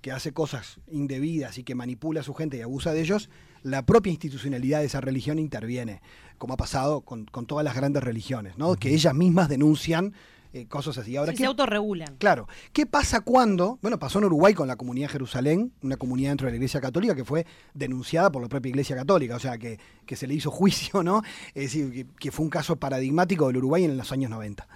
que 0.00 0.10
hace 0.12 0.32
cosas 0.32 0.80
indebidas 0.90 1.58
y 1.58 1.64
que 1.64 1.74
manipula 1.74 2.20
a 2.20 2.24
su 2.24 2.34
gente 2.34 2.56
y 2.56 2.60
abusa 2.60 2.92
de 2.92 3.00
ellos, 3.02 3.30
la 3.62 3.84
propia 3.86 4.10
institucionalidad 4.10 4.80
de 4.80 4.86
esa 4.86 5.00
religión 5.00 5.38
interviene, 5.38 6.00
como 6.38 6.54
ha 6.54 6.56
pasado 6.56 7.00
con, 7.02 7.24
con 7.26 7.46
todas 7.46 7.64
las 7.64 7.74
grandes 7.74 8.02
religiones, 8.02 8.58
¿no? 8.58 8.74
Que 8.76 8.92
ellas 8.94 9.14
mismas 9.14 9.48
denuncian 9.48 10.12
eh, 10.54 10.66
cosas 10.66 10.98
así. 10.98 11.16
Ahora, 11.16 11.32
Sí, 11.32 11.38
¿qué- 11.38 11.44
se 11.44 11.46
autorregulan. 11.46 12.16
Claro. 12.18 12.46
¿Qué 12.74 12.84
pasa 12.84 13.20
cuando? 13.22 13.78
Bueno, 13.80 13.98
pasó 13.98 14.18
en 14.18 14.26
Uruguay 14.26 14.52
con 14.52 14.68
la 14.68 14.76
comunidad 14.76 15.06
de 15.06 15.12
Jerusalén, 15.12 15.72
una 15.82 15.96
comunidad 15.96 16.32
dentro 16.32 16.46
de 16.46 16.50
la 16.52 16.56
Iglesia 16.56 16.80
Católica 16.80 17.14
que 17.14 17.24
fue 17.24 17.46
denunciada 17.72 18.30
por 18.30 18.42
la 18.42 18.48
propia 18.48 18.68
Iglesia 18.68 18.94
Católica, 18.96 19.36
o 19.36 19.38
sea, 19.38 19.56
que, 19.56 19.78
que 20.04 20.14
se 20.16 20.26
le 20.26 20.34
hizo 20.34 20.50
juicio, 20.50 21.02
¿no? 21.02 21.22
Es 21.54 21.72
decir, 21.72 21.90
que, 21.92 22.06
que 22.18 22.30
fue 22.30 22.44
un 22.44 22.50
caso 22.50 22.76
paradigmático 22.76 23.46
del 23.46 23.56
Uruguay 23.58 23.84
en 23.84 23.96
los 23.96 24.12
años 24.12 24.30
90. 24.30 24.66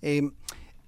Eh, 0.00 0.30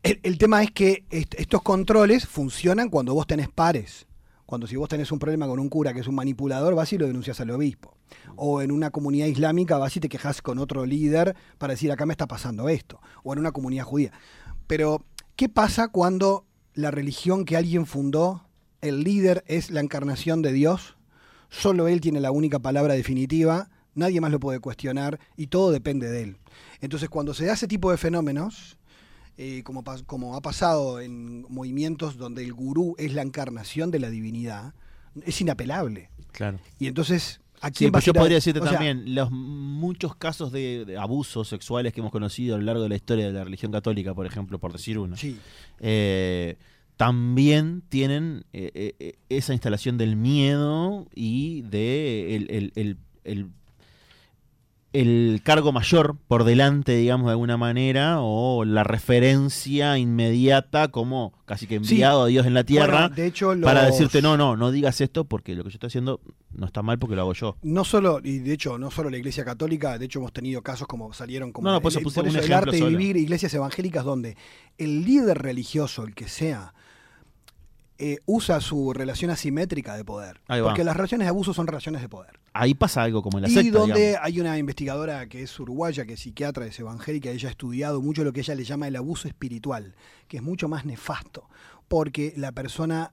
el, 0.02 0.20
el 0.22 0.38
tema 0.38 0.62
es 0.62 0.70
que 0.70 1.04
est- 1.10 1.34
estos 1.38 1.60
controles 1.62 2.26
funcionan 2.26 2.88
cuando 2.88 3.12
vos 3.12 3.26
tenés 3.26 3.48
pares. 3.50 4.06
Cuando 4.50 4.66
si 4.66 4.74
vos 4.74 4.88
tenés 4.88 5.12
un 5.12 5.20
problema 5.20 5.46
con 5.46 5.60
un 5.60 5.68
cura 5.68 5.94
que 5.94 6.00
es 6.00 6.08
un 6.08 6.16
manipulador, 6.16 6.74
vas 6.74 6.92
y 6.92 6.98
lo 6.98 7.06
denuncias 7.06 7.40
al 7.40 7.52
obispo. 7.52 7.96
O 8.34 8.60
en 8.60 8.72
una 8.72 8.90
comunidad 8.90 9.28
islámica 9.28 9.78
vas 9.78 9.96
y 9.96 10.00
te 10.00 10.08
quejas 10.08 10.42
con 10.42 10.58
otro 10.58 10.86
líder 10.86 11.36
para 11.56 11.74
decir 11.74 11.92
acá 11.92 12.04
me 12.04 12.14
está 12.14 12.26
pasando 12.26 12.68
esto. 12.68 13.00
O 13.22 13.32
en 13.32 13.38
una 13.38 13.52
comunidad 13.52 13.84
judía. 13.84 14.10
Pero, 14.66 15.04
¿qué 15.36 15.48
pasa 15.48 15.86
cuando 15.86 16.46
la 16.74 16.90
religión 16.90 17.44
que 17.44 17.56
alguien 17.56 17.86
fundó, 17.86 18.48
el 18.80 19.04
líder 19.04 19.44
es 19.46 19.70
la 19.70 19.82
encarnación 19.82 20.42
de 20.42 20.52
Dios? 20.52 20.96
Solo 21.48 21.86
él 21.86 22.00
tiene 22.00 22.18
la 22.18 22.32
única 22.32 22.58
palabra 22.58 22.94
definitiva, 22.94 23.70
nadie 23.94 24.20
más 24.20 24.32
lo 24.32 24.40
puede 24.40 24.58
cuestionar 24.58 25.20
y 25.36 25.46
todo 25.46 25.70
depende 25.70 26.10
de 26.10 26.24
él. 26.24 26.38
Entonces, 26.80 27.08
cuando 27.08 27.34
se 27.34 27.46
da 27.46 27.52
ese 27.52 27.68
tipo 27.68 27.92
de 27.92 27.98
fenómenos, 27.98 28.76
eh, 29.42 29.62
como, 29.62 29.82
como 30.04 30.36
ha 30.36 30.42
pasado 30.42 31.00
en 31.00 31.46
movimientos 31.48 32.18
donde 32.18 32.44
el 32.44 32.52
gurú 32.52 32.94
es 32.98 33.14
la 33.14 33.22
encarnación 33.22 33.90
de 33.90 33.98
la 33.98 34.10
divinidad, 34.10 34.74
es 35.24 35.40
inapelable. 35.40 36.10
Claro. 36.32 36.58
Y 36.78 36.86
entonces, 36.88 37.40
¿a 37.62 37.70
Sí, 37.72 37.90
pues 37.90 38.04
yo 38.04 38.12
podría 38.12 38.36
decirte 38.36 38.60
o 38.60 38.64
sea, 38.64 38.72
también, 38.74 39.14
los 39.14 39.30
muchos 39.30 40.14
casos 40.14 40.52
de, 40.52 40.84
de 40.84 40.98
abusos 40.98 41.48
sexuales 41.48 41.92
que 41.94 42.00
hemos 42.00 42.12
conocido 42.12 42.54
a 42.54 42.58
lo 42.58 42.64
largo 42.64 42.82
de 42.82 42.90
la 42.90 42.96
historia 42.96 43.26
de 43.28 43.32
la 43.32 43.44
religión 43.44 43.72
católica, 43.72 44.14
por 44.14 44.26
ejemplo, 44.26 44.58
por 44.58 44.72
decir 44.72 44.98
uno, 44.98 45.16
Sí, 45.16 45.38
eh, 45.80 46.56
también 46.98 47.82
tienen 47.88 48.44
eh, 48.52 48.70
eh, 48.74 48.94
eh, 49.00 49.14
esa 49.30 49.54
instalación 49.54 49.96
del 49.96 50.16
miedo 50.16 51.08
y 51.14 51.62
de 51.62 52.36
el, 52.36 52.50
el- 52.50 52.72
el- 52.74 52.96
el- 53.24 53.50
el 54.92 55.40
cargo 55.44 55.72
mayor 55.72 56.16
por 56.26 56.44
delante, 56.44 56.96
digamos, 56.96 57.26
de 57.26 57.32
alguna 57.32 57.56
manera, 57.56 58.20
o 58.20 58.64
la 58.64 58.82
referencia 58.82 59.98
inmediata 59.98 60.88
como 60.88 61.32
casi 61.46 61.66
que 61.66 61.78
Sí. 61.84 61.94
enviado 61.94 62.22
a 62.22 62.26
Dios 62.26 62.46
en 62.46 62.54
la 62.54 62.64
tierra 62.64 63.00
Bueno, 63.08 63.14
de 63.14 63.26
hecho, 63.26 63.54
para 63.62 63.84
decirte, 63.84 64.20
no, 64.20 64.36
no, 64.36 64.56
no 64.56 64.72
digas 64.72 65.00
esto 65.00 65.24
porque 65.24 65.54
lo 65.54 65.62
que 65.62 65.70
yo 65.70 65.74
estoy 65.74 65.88
haciendo 65.88 66.20
no 66.52 66.66
está 66.66 66.82
mal 66.82 66.98
porque 66.98 67.14
lo 67.14 67.22
hago 67.22 67.34
yo. 67.34 67.56
No 67.62 67.84
solo, 67.84 68.20
y 68.22 68.38
de 68.38 68.52
hecho, 68.52 68.78
no 68.78 68.90
solo 68.90 69.10
la 69.10 69.18
iglesia 69.18 69.44
católica, 69.44 69.98
de 69.98 70.06
hecho 70.06 70.18
hemos 70.18 70.32
tenido 70.32 70.62
casos 70.62 70.88
como 70.88 71.12
salieron 71.12 71.52
como 71.52 71.68
No, 71.68 71.74
no, 71.74 71.80
por 71.80 71.90
eso 71.90 71.98
el, 72.00 72.04
puse 72.04 72.20
un 72.20 72.26
el 72.26 72.36
ejemplo 72.36 72.56
arte 72.56 72.76
de 72.76 72.86
vivir, 72.86 73.16
iglesias 73.16 73.54
evangélicas 73.54 74.04
donde 74.04 74.36
el 74.78 75.04
líder 75.04 75.38
religioso, 75.38 76.04
el 76.04 76.14
que 76.14 76.28
sea, 76.28 76.74
eh, 78.02 78.18
usa 78.24 78.62
su 78.62 78.94
relación 78.94 79.30
asimétrica 79.30 79.94
de 79.94 80.06
poder. 80.06 80.40
Porque 80.46 80.84
las 80.84 80.96
relaciones 80.96 81.26
de 81.26 81.28
abuso 81.28 81.52
son 81.52 81.66
relaciones 81.66 82.00
de 82.00 82.08
poder. 82.08 82.40
Ahí 82.54 82.72
pasa 82.72 83.02
algo 83.02 83.22
como 83.22 83.36
en 83.36 83.42
la 83.42 83.48
y 83.50 83.52
secta, 83.52 83.78
donde 83.78 84.06
digamos. 84.06 84.26
hay 84.26 84.40
una 84.40 84.56
investigadora 84.56 85.28
que 85.28 85.42
es 85.42 85.60
uruguaya, 85.60 86.06
que 86.06 86.14
es 86.14 86.20
psiquiatra, 86.20 86.64
es 86.64 86.80
evangélica, 86.80 87.28
ella 87.28 87.48
ha 87.48 87.50
estudiado 87.50 88.00
mucho 88.00 88.24
lo 88.24 88.32
que 88.32 88.40
ella 88.40 88.54
le 88.54 88.64
llama 88.64 88.88
el 88.88 88.96
abuso 88.96 89.28
espiritual, 89.28 89.94
que 90.28 90.38
es 90.38 90.42
mucho 90.42 90.66
más 90.66 90.86
nefasto, 90.86 91.50
porque 91.88 92.32
la 92.38 92.52
persona 92.52 93.12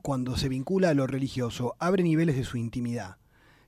cuando 0.00 0.38
se 0.38 0.48
vincula 0.48 0.88
a 0.88 0.94
lo 0.94 1.06
religioso 1.06 1.76
abre 1.78 2.02
niveles 2.02 2.36
de 2.36 2.44
su 2.44 2.56
intimidad, 2.56 3.18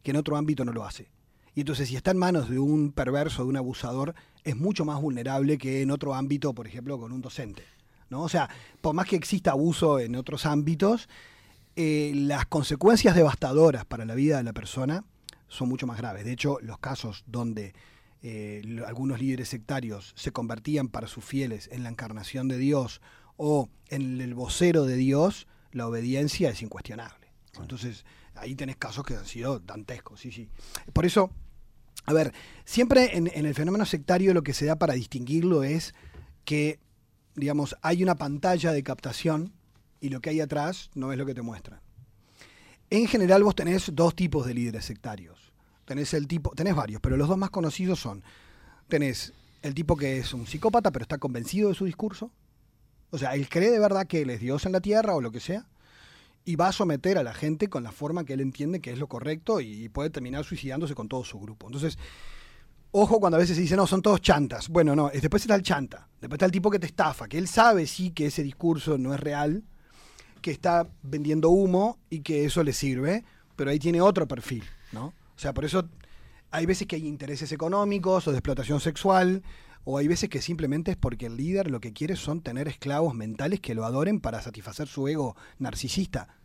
que 0.02 0.12
en 0.12 0.16
otro 0.16 0.38
ámbito 0.38 0.64
no 0.64 0.72
lo 0.72 0.86
hace. 0.86 1.10
Y 1.54 1.60
entonces 1.60 1.88
si 1.88 1.96
está 1.96 2.12
en 2.12 2.18
manos 2.18 2.48
de 2.48 2.58
un 2.58 2.92
perverso, 2.92 3.42
de 3.42 3.50
un 3.50 3.58
abusador, 3.58 4.14
es 4.42 4.56
mucho 4.56 4.86
más 4.86 5.02
vulnerable 5.02 5.58
que 5.58 5.82
en 5.82 5.90
otro 5.90 6.14
ámbito, 6.14 6.54
por 6.54 6.66
ejemplo, 6.66 6.98
con 6.98 7.12
un 7.12 7.20
docente. 7.20 7.62
¿No? 8.10 8.22
O 8.22 8.28
sea, 8.28 8.48
por 8.80 8.94
más 8.94 9.06
que 9.06 9.16
exista 9.16 9.52
abuso 9.52 9.98
en 9.98 10.16
otros 10.16 10.46
ámbitos, 10.46 11.08
eh, 11.76 12.12
las 12.14 12.46
consecuencias 12.46 13.14
devastadoras 13.14 13.84
para 13.84 14.04
la 14.04 14.14
vida 14.14 14.38
de 14.38 14.44
la 14.44 14.52
persona 14.52 15.04
son 15.48 15.68
mucho 15.68 15.86
más 15.86 15.98
graves. 15.98 16.24
De 16.24 16.32
hecho, 16.32 16.58
los 16.62 16.78
casos 16.78 17.24
donde 17.26 17.74
eh, 18.22 18.82
algunos 18.86 19.20
líderes 19.20 19.48
sectarios 19.48 20.12
se 20.16 20.32
convertían 20.32 20.88
para 20.88 21.06
sus 21.06 21.24
fieles 21.24 21.68
en 21.70 21.82
la 21.82 21.90
encarnación 21.90 22.48
de 22.48 22.58
Dios 22.58 23.00
o 23.36 23.68
en 23.88 24.20
el 24.20 24.34
vocero 24.34 24.84
de 24.84 24.96
Dios, 24.96 25.46
la 25.72 25.86
obediencia 25.86 26.50
es 26.50 26.62
incuestionable. 26.62 27.28
Entonces, 27.60 28.04
ahí 28.34 28.54
tenés 28.54 28.76
casos 28.76 29.04
que 29.04 29.14
han 29.14 29.26
sido 29.26 29.60
dantescos, 29.60 30.20
sí, 30.20 30.32
sí. 30.32 30.48
Por 30.92 31.04
eso, 31.04 31.30
a 32.06 32.12
ver, 32.12 32.32
siempre 32.64 33.16
en, 33.16 33.30
en 33.32 33.46
el 33.46 33.54
fenómeno 33.54 33.84
sectario 33.84 34.32
lo 34.32 34.42
que 34.42 34.54
se 34.54 34.66
da 34.66 34.76
para 34.76 34.94
distinguirlo 34.94 35.62
es 35.62 35.94
que, 36.44 36.80
digamos, 37.36 37.76
hay 37.82 38.02
una 38.02 38.16
pantalla 38.16 38.72
de 38.72 38.82
captación 38.82 39.52
y 40.00 40.08
lo 40.08 40.20
que 40.20 40.30
hay 40.30 40.40
atrás 40.40 40.90
no 40.94 41.12
es 41.12 41.18
lo 41.18 41.26
que 41.26 41.34
te 41.34 41.42
muestran. 41.42 41.80
En 42.90 43.06
general 43.06 43.44
vos 43.44 43.54
tenés 43.54 43.94
dos 43.94 44.14
tipos 44.14 44.46
de 44.46 44.54
líderes 44.54 44.84
sectarios. 44.84 45.52
Tenés 45.84 46.14
el 46.14 46.26
tipo, 46.26 46.50
tenés 46.50 46.74
varios, 46.74 47.00
pero 47.00 47.16
los 47.16 47.28
dos 47.28 47.38
más 47.38 47.50
conocidos 47.50 48.00
son, 48.00 48.24
tenés 48.88 49.32
el 49.62 49.74
tipo 49.74 49.96
que 49.96 50.18
es 50.18 50.32
un 50.34 50.46
psicópata 50.46 50.90
pero 50.90 51.02
está 51.02 51.18
convencido 51.18 51.68
de 51.68 51.74
su 51.74 51.84
discurso. 51.84 52.30
O 53.10 53.18
sea, 53.18 53.34
él 53.34 53.48
cree 53.48 53.70
de 53.70 53.78
verdad 53.78 54.06
que 54.06 54.22
él 54.22 54.30
es 54.30 54.40
Dios 54.40 54.66
en 54.66 54.72
la 54.72 54.80
tierra 54.80 55.14
o 55.14 55.20
lo 55.20 55.30
que 55.30 55.40
sea. 55.40 55.66
Y 56.44 56.56
va 56.56 56.68
a 56.68 56.72
someter 56.72 57.18
a 57.18 57.24
la 57.24 57.34
gente 57.34 57.68
con 57.68 57.82
la 57.82 57.90
forma 57.90 58.24
que 58.24 58.34
él 58.34 58.40
entiende 58.40 58.80
que 58.80 58.92
es 58.92 58.98
lo 58.98 59.08
correcto 59.08 59.60
y 59.60 59.88
puede 59.88 60.10
terminar 60.10 60.44
suicidándose 60.44 60.94
con 60.94 61.08
todo 61.08 61.24
su 61.24 61.40
grupo. 61.40 61.66
Entonces, 61.66 61.98
ojo 62.92 63.20
cuando 63.20 63.36
a 63.36 63.40
veces 63.40 63.56
se 63.56 63.62
dice, 63.62 63.76
no, 63.76 63.86
son 63.86 64.02
todos 64.02 64.20
chantas. 64.20 64.68
Bueno, 64.68 64.94
no, 64.96 65.10
es- 65.10 65.22
después 65.22 65.42
está 65.42 65.54
el 65.54 65.62
chanta. 65.62 66.08
Después 66.20 66.36
está 66.38 66.46
el 66.46 66.52
tipo 66.52 66.70
que 66.70 66.78
te 66.78 66.86
estafa, 66.86 67.28
que 67.28 67.38
él 67.38 67.48
sabe 67.48 67.86
sí 67.86 68.10
que 68.10 68.26
ese 68.26 68.42
discurso 68.42 68.96
no 68.98 69.12
es 69.14 69.20
real, 69.20 69.64
que 70.40 70.50
está 70.50 70.88
vendiendo 71.02 71.50
humo 71.50 71.98
y 72.10 72.20
que 72.20 72.44
eso 72.44 72.62
le 72.62 72.72
sirve, 72.72 73.24
pero 73.56 73.70
ahí 73.70 73.78
tiene 73.78 74.00
otro 74.00 74.26
perfil, 74.28 74.64
¿no? 74.92 75.06
O 75.06 75.38
sea, 75.38 75.52
por 75.52 75.64
eso 75.64 75.88
hay 76.50 76.66
veces 76.66 76.86
que 76.86 76.96
hay 76.96 77.06
intereses 77.06 77.52
económicos 77.52 78.26
o 78.28 78.30
de 78.32 78.38
explotación 78.38 78.80
sexual, 78.80 79.42
o 79.84 79.98
hay 79.98 80.08
veces 80.08 80.28
que 80.28 80.40
simplemente 80.40 80.90
es 80.92 80.96
porque 80.96 81.26
el 81.26 81.36
líder 81.36 81.70
lo 81.70 81.80
que 81.80 81.92
quiere 81.92 82.16
son 82.16 82.40
tener 82.40 82.66
esclavos 82.68 83.14
mentales 83.14 83.60
que 83.60 83.74
lo 83.74 83.84
adoren 83.84 84.20
para 84.20 84.40
satisfacer 84.42 84.88
su 84.88 85.06
ego 85.06 85.36
narcisista. 85.58 86.36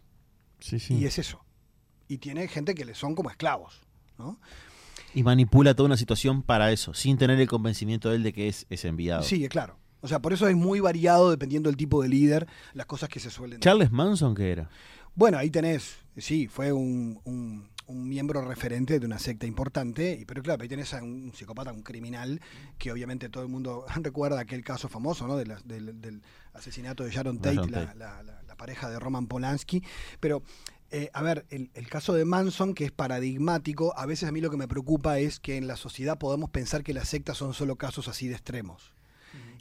Sí, 0.59 0.79
sí. 0.79 0.95
Y 0.95 1.05
es 1.05 1.17
eso. 1.17 1.43
Y 2.07 2.17
tiene 2.19 2.47
gente 2.47 2.75
que 2.75 2.85
le 2.85 2.93
son 2.93 3.15
como 3.15 3.29
esclavos, 3.31 3.81
¿no? 4.19 4.39
Y 5.13 5.23
manipula 5.23 5.73
toda 5.73 5.87
una 5.87 5.97
situación 5.97 6.41
para 6.43 6.71
eso, 6.71 6.93
sin 6.93 7.17
tener 7.17 7.39
el 7.39 7.47
convencimiento 7.47 8.09
de 8.09 8.15
él 8.17 8.23
de 8.23 8.33
que 8.33 8.47
es, 8.47 8.65
es 8.69 8.85
enviado. 8.85 9.23
Sí, 9.23 9.47
claro. 9.49 9.77
O 10.01 10.07
sea, 10.07 10.19
por 10.19 10.33
eso 10.33 10.47
es 10.47 10.55
muy 10.55 10.79
variado 10.79 11.29
dependiendo 11.29 11.69
del 11.69 11.77
tipo 11.77 12.01
de 12.01 12.09
líder, 12.09 12.47
las 12.73 12.85
cosas 12.87 13.07
que 13.09 13.19
se 13.19 13.29
suelen 13.29 13.59
Charles 13.59 13.91
Manson, 13.91 14.33
¿qué 14.33 14.51
era? 14.51 14.69
Bueno, 15.13 15.37
ahí 15.37 15.49
tenés, 15.51 15.97
sí, 16.17 16.47
fue 16.47 16.71
un, 16.71 17.19
un- 17.25 17.69
un 17.87 18.07
miembro 18.07 18.41
referente 18.41 18.99
de 19.01 19.05
una 19.05 19.19
secta 19.19 19.45
importante, 19.45 20.17
y, 20.19 20.23
pero 20.23 20.41
claro, 20.41 20.63
ahí 20.63 20.69
tenés 20.69 20.93
a 20.93 21.03
un 21.03 21.33
psicópata, 21.35 21.73
un 21.73 21.83
criminal, 21.83 22.39
que 22.77 22.89
obviamente 22.89 23.27
todo 23.27 23.43
el 23.43 23.49
mundo 23.49 23.85
recuerda 24.01 24.39
aquel 24.39 24.63
caso 24.63 24.87
famoso, 24.87 25.27
¿no? 25.27 25.35
De 25.35 25.45
la- 25.45 25.59
del, 25.65 25.99
del 26.01 26.21
asesinato 26.53 27.03
de 27.03 27.11
Sharon 27.11 27.39
Tate, 27.39 27.55
Sharon 27.57 27.71
la, 27.71 27.85
Tate. 27.87 27.99
la- 27.99 28.23
la- 28.23 28.41
la 28.43 28.55
pareja 28.55 28.89
de 28.89 28.97
Roman 28.97 29.27
Polanski. 29.27 29.83
Pero, 30.21 30.41
eh, 30.91 31.09
a 31.13 31.21
ver, 31.21 31.45
el, 31.49 31.71
el 31.73 31.87
caso 31.87 32.13
de 32.13 32.25
Manson, 32.25 32.73
que 32.73 32.85
es 32.85 32.91
paradigmático, 32.91 33.97
a 33.97 34.05
veces 34.05 34.27
a 34.27 34.31
mí 34.31 34.41
lo 34.41 34.49
que 34.49 34.57
me 34.57 34.67
preocupa 34.67 35.19
es 35.19 35.39
que 35.39 35.57
en 35.57 35.67
la 35.67 35.77
sociedad 35.77 36.17
podamos 36.17 36.49
pensar 36.49 36.83
que 36.83 36.93
las 36.93 37.07
sectas 37.07 37.37
son 37.37 37.53
solo 37.53 37.77
casos 37.77 38.07
así 38.07 38.27
de 38.27 38.33
extremos. 38.35 38.93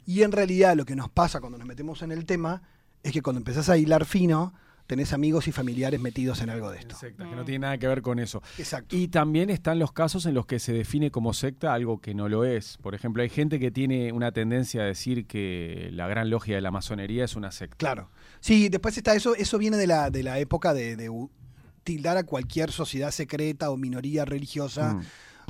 Y 0.05 0.23
en 0.23 0.31
realidad 0.31 0.75
lo 0.75 0.85
que 0.85 0.95
nos 0.95 1.09
pasa 1.09 1.39
cuando 1.39 1.57
nos 1.57 1.67
metemos 1.67 2.01
en 2.01 2.11
el 2.11 2.25
tema 2.25 2.63
es 3.03 3.11
que 3.11 3.21
cuando 3.21 3.37
empezás 3.37 3.69
a 3.69 3.77
hilar 3.77 4.05
fino, 4.05 4.53
tenés 4.87 5.13
amigos 5.13 5.47
y 5.47 5.51
familiares 5.51 6.01
metidos 6.01 6.41
en 6.41 6.49
algo 6.49 6.69
de 6.69 6.79
esto. 6.79 6.95
Sectas, 6.95 7.29
que 7.29 7.35
no 7.35 7.45
tiene 7.45 7.59
nada 7.59 7.77
que 7.77 7.87
ver 7.87 8.01
con 8.01 8.19
eso. 8.19 8.41
Exacto. 8.57 8.95
Y 8.95 9.07
también 9.07 9.49
están 9.49 9.79
los 9.79 9.93
casos 9.93 10.25
en 10.25 10.33
los 10.33 10.45
que 10.45 10.59
se 10.59 10.73
define 10.73 11.11
como 11.11 11.33
secta 11.33 11.73
algo 11.73 12.01
que 12.01 12.13
no 12.13 12.27
lo 12.27 12.43
es. 12.43 12.77
Por 12.81 12.95
ejemplo, 12.95 13.23
hay 13.23 13.29
gente 13.29 13.59
que 13.59 13.71
tiene 13.71 14.11
una 14.11 14.31
tendencia 14.31 14.81
a 14.81 14.85
decir 14.85 15.27
que 15.27 15.89
la 15.93 16.07
gran 16.07 16.29
logia 16.29 16.55
de 16.55 16.61
la 16.61 16.71
masonería 16.71 17.23
es 17.23 17.35
una 17.35 17.51
secta. 17.51 17.77
Claro. 17.77 18.09
Sí, 18.41 18.67
después 18.69 18.97
está 18.97 19.15
eso, 19.15 19.33
eso 19.35 19.57
viene 19.57 19.77
de 19.77 19.87
la, 19.87 20.09
de 20.09 20.23
la 20.23 20.37
época 20.39 20.73
de, 20.73 21.09
tildar 21.83 22.17
a 22.17 22.23
cualquier 22.25 22.71
sociedad 22.71 23.09
secreta 23.11 23.69
o 23.71 23.77
minoría 23.77 24.23
religiosa 24.25 24.93
Mm. 24.95 25.01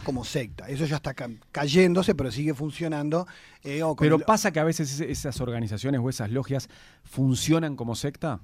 como 0.06 0.24
secta. 0.24 0.68
Eso 0.70 0.86
ya 0.86 0.96
está 0.98 1.14
ca- 1.14 1.30
cayéndose, 1.52 2.16
pero 2.16 2.32
sigue 2.32 2.54
funcionando. 2.54 3.28
eh, 3.64 3.84
o 3.84 3.96
Pero 3.96 4.16
el- 4.18 4.24
pasa 4.24 4.52
que 4.52 4.60
a 4.60 4.64
veces 4.64 5.00
esas 5.02 5.40
organizaciones 5.42 6.00
o 6.02 6.10
esas 6.10 6.32
logias 6.32 6.70
funcionan 7.04 7.76
como 7.76 7.96
secta. 7.96 8.40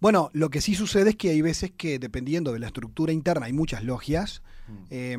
Bueno, 0.00 0.30
lo 0.32 0.48
que 0.48 0.60
sí 0.60 0.74
sucede 0.74 1.10
es 1.10 1.16
que 1.16 1.30
hay 1.30 1.42
veces 1.42 1.70
que, 1.76 1.98
dependiendo 1.98 2.52
de 2.52 2.60
la 2.60 2.66
estructura 2.68 3.12
interna, 3.12 3.46
hay 3.46 3.52
muchas 3.52 3.82
logias. 3.84 4.42
eh, 4.90 5.16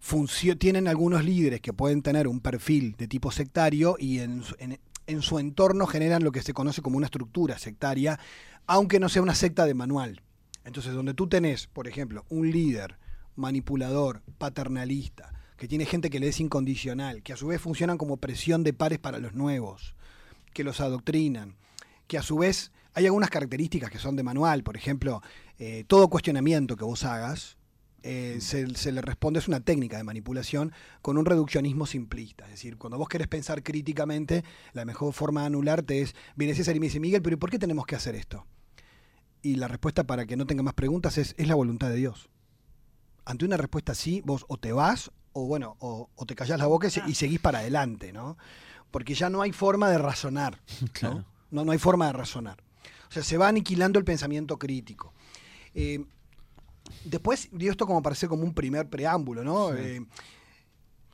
funcio- 0.00 0.58
tienen 0.58 0.86
algunos 0.88 1.24
líderes 1.24 1.60
que 1.62 1.72
pueden 1.72 2.02
tener 2.02 2.28
un 2.28 2.40
perfil 2.40 2.94
de 2.98 3.08
tipo 3.08 3.30
sectario 3.30 3.96
y 3.98 4.18
en, 4.18 4.42
en- 4.58 4.78
en 5.06 5.22
su 5.22 5.38
entorno 5.38 5.86
generan 5.86 6.24
lo 6.24 6.32
que 6.32 6.42
se 6.42 6.54
conoce 6.54 6.82
como 6.82 6.96
una 6.96 7.06
estructura 7.06 7.58
sectaria, 7.58 8.18
aunque 8.66 9.00
no 9.00 9.08
sea 9.08 9.22
una 9.22 9.34
secta 9.34 9.66
de 9.66 9.74
manual. 9.74 10.22
Entonces, 10.64 10.94
donde 10.94 11.14
tú 11.14 11.28
tenés, 11.28 11.66
por 11.66 11.88
ejemplo, 11.88 12.24
un 12.28 12.50
líder 12.50 12.96
manipulador, 13.36 14.22
paternalista, 14.38 15.32
que 15.56 15.68
tiene 15.68 15.86
gente 15.86 16.10
que 16.10 16.20
le 16.20 16.28
es 16.28 16.40
incondicional, 16.40 17.22
que 17.22 17.32
a 17.32 17.36
su 17.36 17.48
vez 17.48 17.60
funcionan 17.60 17.98
como 17.98 18.16
presión 18.16 18.64
de 18.64 18.72
pares 18.72 18.98
para 18.98 19.18
los 19.18 19.34
nuevos, 19.34 19.94
que 20.52 20.64
los 20.64 20.80
adoctrinan, 20.80 21.56
que 22.06 22.18
a 22.18 22.22
su 22.22 22.38
vez 22.38 22.72
hay 22.94 23.06
algunas 23.06 23.30
características 23.30 23.90
que 23.90 23.98
son 23.98 24.16
de 24.16 24.22
manual, 24.22 24.62
por 24.62 24.76
ejemplo, 24.76 25.22
eh, 25.58 25.84
todo 25.86 26.08
cuestionamiento 26.08 26.76
que 26.76 26.84
vos 26.84 27.04
hagas, 27.04 27.56
eh, 28.06 28.36
se, 28.42 28.76
se 28.76 28.92
le 28.92 29.00
responde, 29.00 29.38
es 29.38 29.48
una 29.48 29.60
técnica 29.60 29.96
de 29.96 30.04
manipulación 30.04 30.72
con 31.00 31.16
un 31.16 31.24
reduccionismo 31.24 31.86
simplista. 31.86 32.44
Es 32.44 32.50
decir, 32.50 32.76
cuando 32.76 32.98
vos 32.98 33.08
querés 33.08 33.28
pensar 33.28 33.62
críticamente, 33.62 34.44
la 34.74 34.84
mejor 34.84 35.14
forma 35.14 35.40
de 35.40 35.46
anularte 35.46 36.02
es, 36.02 36.14
viene 36.36 36.54
César 36.54 36.76
y 36.76 36.80
me 36.80 36.86
dice, 36.86 37.00
Miguel, 37.00 37.22
pero 37.22 37.34
¿y 37.34 37.38
por 37.38 37.48
qué 37.48 37.58
tenemos 37.58 37.86
que 37.86 37.96
hacer 37.96 38.14
esto? 38.14 38.46
Y 39.40 39.56
la 39.56 39.68
respuesta 39.68 40.04
para 40.04 40.26
que 40.26 40.36
no 40.36 40.46
tenga 40.46 40.62
más 40.62 40.74
preguntas 40.74 41.16
es, 41.16 41.34
es 41.38 41.48
la 41.48 41.54
voluntad 41.54 41.88
de 41.88 41.96
Dios. 41.96 42.28
Ante 43.24 43.46
una 43.46 43.56
respuesta 43.56 43.92
así, 43.92 44.20
vos 44.26 44.44
o 44.48 44.58
te 44.58 44.72
vas, 44.72 45.10
o 45.32 45.46
bueno, 45.46 45.76
o, 45.78 46.10
o 46.14 46.26
te 46.26 46.34
callás 46.34 46.58
la 46.58 46.66
boca 46.66 46.88
y, 46.88 47.10
y 47.10 47.14
seguís 47.14 47.40
para 47.40 47.60
adelante, 47.60 48.12
¿no? 48.12 48.36
Porque 48.90 49.14
ya 49.14 49.30
no 49.30 49.40
hay 49.40 49.52
forma 49.52 49.88
de 49.88 49.96
razonar. 49.96 50.60
¿no? 50.82 50.88
Claro. 50.92 51.24
No, 51.50 51.64
no 51.64 51.72
hay 51.72 51.78
forma 51.78 52.08
de 52.08 52.12
razonar. 52.12 52.62
O 53.08 53.12
sea, 53.12 53.22
se 53.22 53.38
va 53.38 53.48
aniquilando 53.48 53.98
el 53.98 54.04
pensamiento 54.04 54.58
crítico. 54.58 55.14
Eh, 55.74 56.04
después, 57.04 57.48
digo 57.52 57.70
esto 57.70 57.86
como 57.86 58.02
parece 58.02 58.28
como 58.28 58.44
un 58.44 58.54
primer 58.54 58.88
preámbulo, 58.88 59.44
¿no? 59.44 59.70
Sí. 59.70 59.76
Eh, 59.78 60.06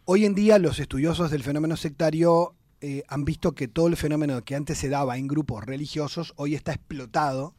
hoy 0.05 0.25
en 0.25 0.35
día 0.35 0.59
los 0.59 0.79
estudiosos 0.79 1.31
del 1.31 1.43
fenómeno 1.43 1.77
sectario 1.77 2.55
eh, 2.81 3.05
han 3.09 3.25
visto 3.25 3.53
que 3.53 3.69
todo 3.69 3.89
el 3.89 3.97
fenómeno 3.97 4.43
que 4.43 4.57
antes 4.57 4.79
se 4.79 4.89
daba 4.89 5.19
en 5.19 5.29
grupos 5.29 5.65
religiosos 5.65 6.33
hoy 6.37 6.55
está 6.55 6.73
explotado, 6.73 7.55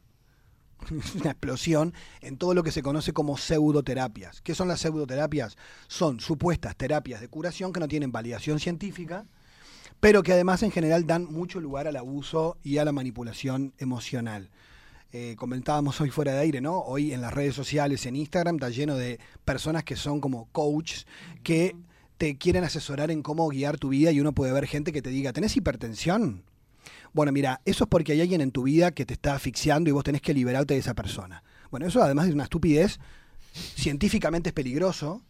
es 0.84 0.90
una 1.14 1.30
explosión, 1.30 1.94
en 2.20 2.36
todo 2.38 2.54
lo 2.54 2.64
que 2.64 2.72
se 2.72 2.82
conoce 2.82 3.12
como 3.12 3.36
pseudoterapias. 3.36 4.40
¿Qué 4.40 4.54
son 4.54 4.66
las 4.68 4.80
pseudoterapias? 4.80 5.56
Son 5.86 6.18
supuestas 6.18 6.76
terapias 6.76 7.20
de 7.20 7.28
curación 7.28 7.72
que 7.72 7.80
no 7.80 7.86
tienen 7.86 8.10
validación 8.10 8.58
científica, 8.58 9.26
pero 10.00 10.24
que 10.24 10.32
además 10.32 10.64
en 10.64 10.72
general 10.72 11.06
dan 11.06 11.24
mucho 11.24 11.60
lugar 11.60 11.86
al 11.86 11.96
abuso 11.96 12.58
y 12.64 12.78
a 12.78 12.84
la 12.84 12.90
manipulación 12.90 13.74
emocional. 13.78 14.50
Eh, 15.14 15.36
comentábamos 15.36 16.00
hoy 16.00 16.08
fuera 16.08 16.32
de 16.32 16.40
aire, 16.40 16.60
¿no? 16.62 16.78
Hoy 16.78 17.12
en 17.12 17.20
las 17.20 17.34
redes 17.34 17.54
sociales, 17.54 18.06
en 18.06 18.16
Instagram, 18.16 18.56
está 18.56 18.70
lleno 18.70 18.96
de 18.96 19.20
personas 19.44 19.84
que 19.84 19.94
son 19.94 20.20
como 20.22 20.48
coaches 20.52 21.06
que 21.42 21.76
te 22.16 22.38
quieren 22.38 22.64
asesorar 22.64 23.10
en 23.10 23.22
cómo 23.22 23.48
guiar 23.48 23.76
tu 23.76 23.90
vida 23.90 24.10
y 24.10 24.20
uno 24.20 24.32
puede 24.32 24.52
ver 24.52 24.66
gente 24.66 24.90
que 24.90 25.02
te 25.02 25.10
diga, 25.10 25.34
¿tenés 25.34 25.54
hipertensión? 25.56 26.44
Bueno, 27.12 27.30
mira, 27.30 27.60
eso 27.66 27.84
es 27.84 27.90
porque 27.90 28.12
hay 28.12 28.22
alguien 28.22 28.40
en 28.40 28.52
tu 28.52 28.62
vida 28.62 28.92
que 28.92 29.04
te 29.04 29.12
está 29.12 29.34
asfixiando 29.34 29.90
y 29.90 29.92
vos 29.92 30.02
tenés 30.02 30.22
que 30.22 30.32
liberarte 30.32 30.74
de 30.74 30.80
esa 30.80 30.94
persona. 30.94 31.42
Bueno, 31.70 31.86
eso 31.86 32.02
además 32.02 32.28
de 32.28 32.32
una 32.32 32.44
estupidez, 32.44 32.98
científicamente 33.52 34.48
es 34.48 34.54
peligroso 34.54 35.22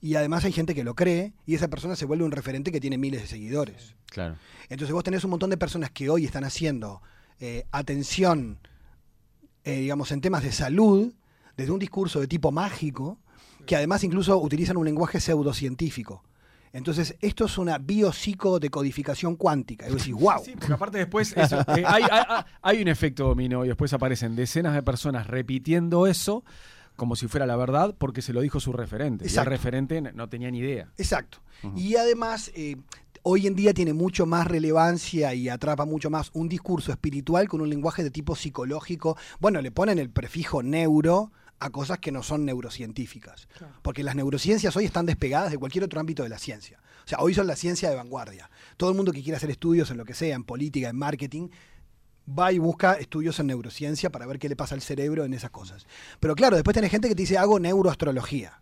y 0.00 0.16
además 0.16 0.44
hay 0.44 0.52
gente 0.52 0.74
que 0.74 0.82
lo 0.82 0.96
cree 0.96 1.32
y 1.46 1.54
esa 1.54 1.68
persona 1.68 1.94
se 1.94 2.06
vuelve 2.06 2.24
un 2.24 2.32
referente 2.32 2.72
que 2.72 2.80
tiene 2.80 2.98
miles 2.98 3.20
de 3.20 3.28
seguidores. 3.28 3.94
Claro. 4.06 4.36
Entonces 4.68 4.92
vos 4.92 5.04
tenés 5.04 5.22
un 5.22 5.30
montón 5.30 5.50
de 5.50 5.56
personas 5.56 5.92
que 5.92 6.10
hoy 6.10 6.24
están 6.24 6.42
haciendo 6.42 7.02
eh, 7.38 7.66
atención, 7.70 8.58
eh, 9.64 9.80
digamos, 9.80 10.10
en 10.12 10.20
temas 10.20 10.42
de 10.42 10.52
salud, 10.52 11.12
desde 11.56 11.72
un 11.72 11.78
discurso 11.78 12.20
de 12.20 12.26
tipo 12.26 12.50
mágico, 12.52 13.18
que 13.66 13.76
además 13.76 14.02
incluso 14.04 14.38
utilizan 14.38 14.76
un 14.76 14.84
lenguaje 14.86 15.20
pseudocientífico. 15.20 16.24
Entonces, 16.72 17.16
esto 17.20 17.46
es 17.46 17.58
una 17.58 17.78
biopsicodecodificación 17.78 19.36
cuántica. 19.36 19.86
Vos 19.86 19.96
decís, 19.96 20.14
wow. 20.14 20.42
Sí, 20.44 20.52
porque 20.58 20.72
aparte 20.72 20.98
después 20.98 21.36
eso, 21.36 21.60
eh, 21.76 21.84
hay, 21.86 22.02
hay- 22.10 22.44
hay 22.62 22.82
un 22.82 22.88
efecto 22.88 23.26
dominó 23.28 23.64
y 23.64 23.68
después 23.68 23.92
aparecen 23.92 24.36
decenas 24.36 24.74
de 24.74 24.82
personas 24.82 25.26
repitiendo 25.26 26.06
eso 26.06 26.44
como 26.96 27.16
si 27.16 27.28
fuera 27.28 27.46
la 27.46 27.56
verdad 27.56 27.94
porque 27.98 28.20
se 28.22 28.32
lo 28.32 28.40
dijo 28.40 28.60
su 28.60 28.72
referente. 28.72 29.24
Y 29.24 29.26
el 29.26 29.30
Exacto. 29.32 29.50
referente 29.50 30.00
no 30.02 30.28
tenía 30.28 30.50
ni 30.50 30.58
idea. 30.58 30.88
Exacto. 30.98 31.38
Y 31.74 31.96
además, 31.96 32.50
eh, 32.54 32.76
hoy 33.22 33.46
en 33.46 33.54
día 33.54 33.74
tiene 33.74 33.92
mucho 33.92 34.26
más 34.26 34.46
relevancia 34.46 35.34
y 35.34 35.48
atrapa 35.48 35.84
mucho 35.84 36.10
más 36.10 36.30
un 36.32 36.48
discurso 36.48 36.92
espiritual 36.92 37.48
con 37.48 37.60
un 37.60 37.68
lenguaje 37.68 38.02
de 38.02 38.10
tipo 38.10 38.36
psicológico. 38.36 39.16
Bueno, 39.38 39.60
le 39.60 39.70
ponen 39.70 39.98
el 39.98 40.10
prefijo 40.10 40.62
neuro 40.62 41.32
a 41.58 41.70
cosas 41.70 41.98
que 41.98 42.10
no 42.10 42.22
son 42.22 42.44
neurocientíficas. 42.44 43.46
Porque 43.82 44.02
las 44.02 44.16
neurociencias 44.16 44.74
hoy 44.76 44.86
están 44.86 45.06
despegadas 45.06 45.50
de 45.50 45.58
cualquier 45.58 45.84
otro 45.84 46.00
ámbito 46.00 46.22
de 46.22 46.30
la 46.30 46.38
ciencia. 46.38 46.80
O 47.04 47.08
sea, 47.08 47.18
hoy 47.20 47.34
son 47.34 47.46
la 47.46 47.56
ciencia 47.56 47.90
de 47.90 47.96
vanguardia. 47.96 48.50
Todo 48.76 48.90
el 48.90 48.96
mundo 48.96 49.12
que 49.12 49.22
quiera 49.22 49.36
hacer 49.36 49.50
estudios 49.50 49.90
en 49.90 49.98
lo 49.98 50.04
que 50.04 50.14
sea, 50.14 50.34
en 50.34 50.44
política, 50.44 50.88
en 50.88 50.96
marketing, 50.96 51.48
va 52.26 52.52
y 52.52 52.58
busca 52.58 52.94
estudios 52.94 53.38
en 53.40 53.48
neurociencia 53.48 54.10
para 54.10 54.26
ver 54.26 54.38
qué 54.38 54.48
le 54.48 54.56
pasa 54.56 54.74
al 54.74 54.80
cerebro 54.80 55.24
en 55.24 55.34
esas 55.34 55.50
cosas. 55.50 55.86
Pero 56.18 56.34
claro, 56.34 56.56
después 56.56 56.74
tenés 56.74 56.90
gente 56.90 57.08
que 57.08 57.14
te 57.14 57.22
dice, 57.22 57.36
hago 57.36 57.60
neuroastrología 57.60 58.60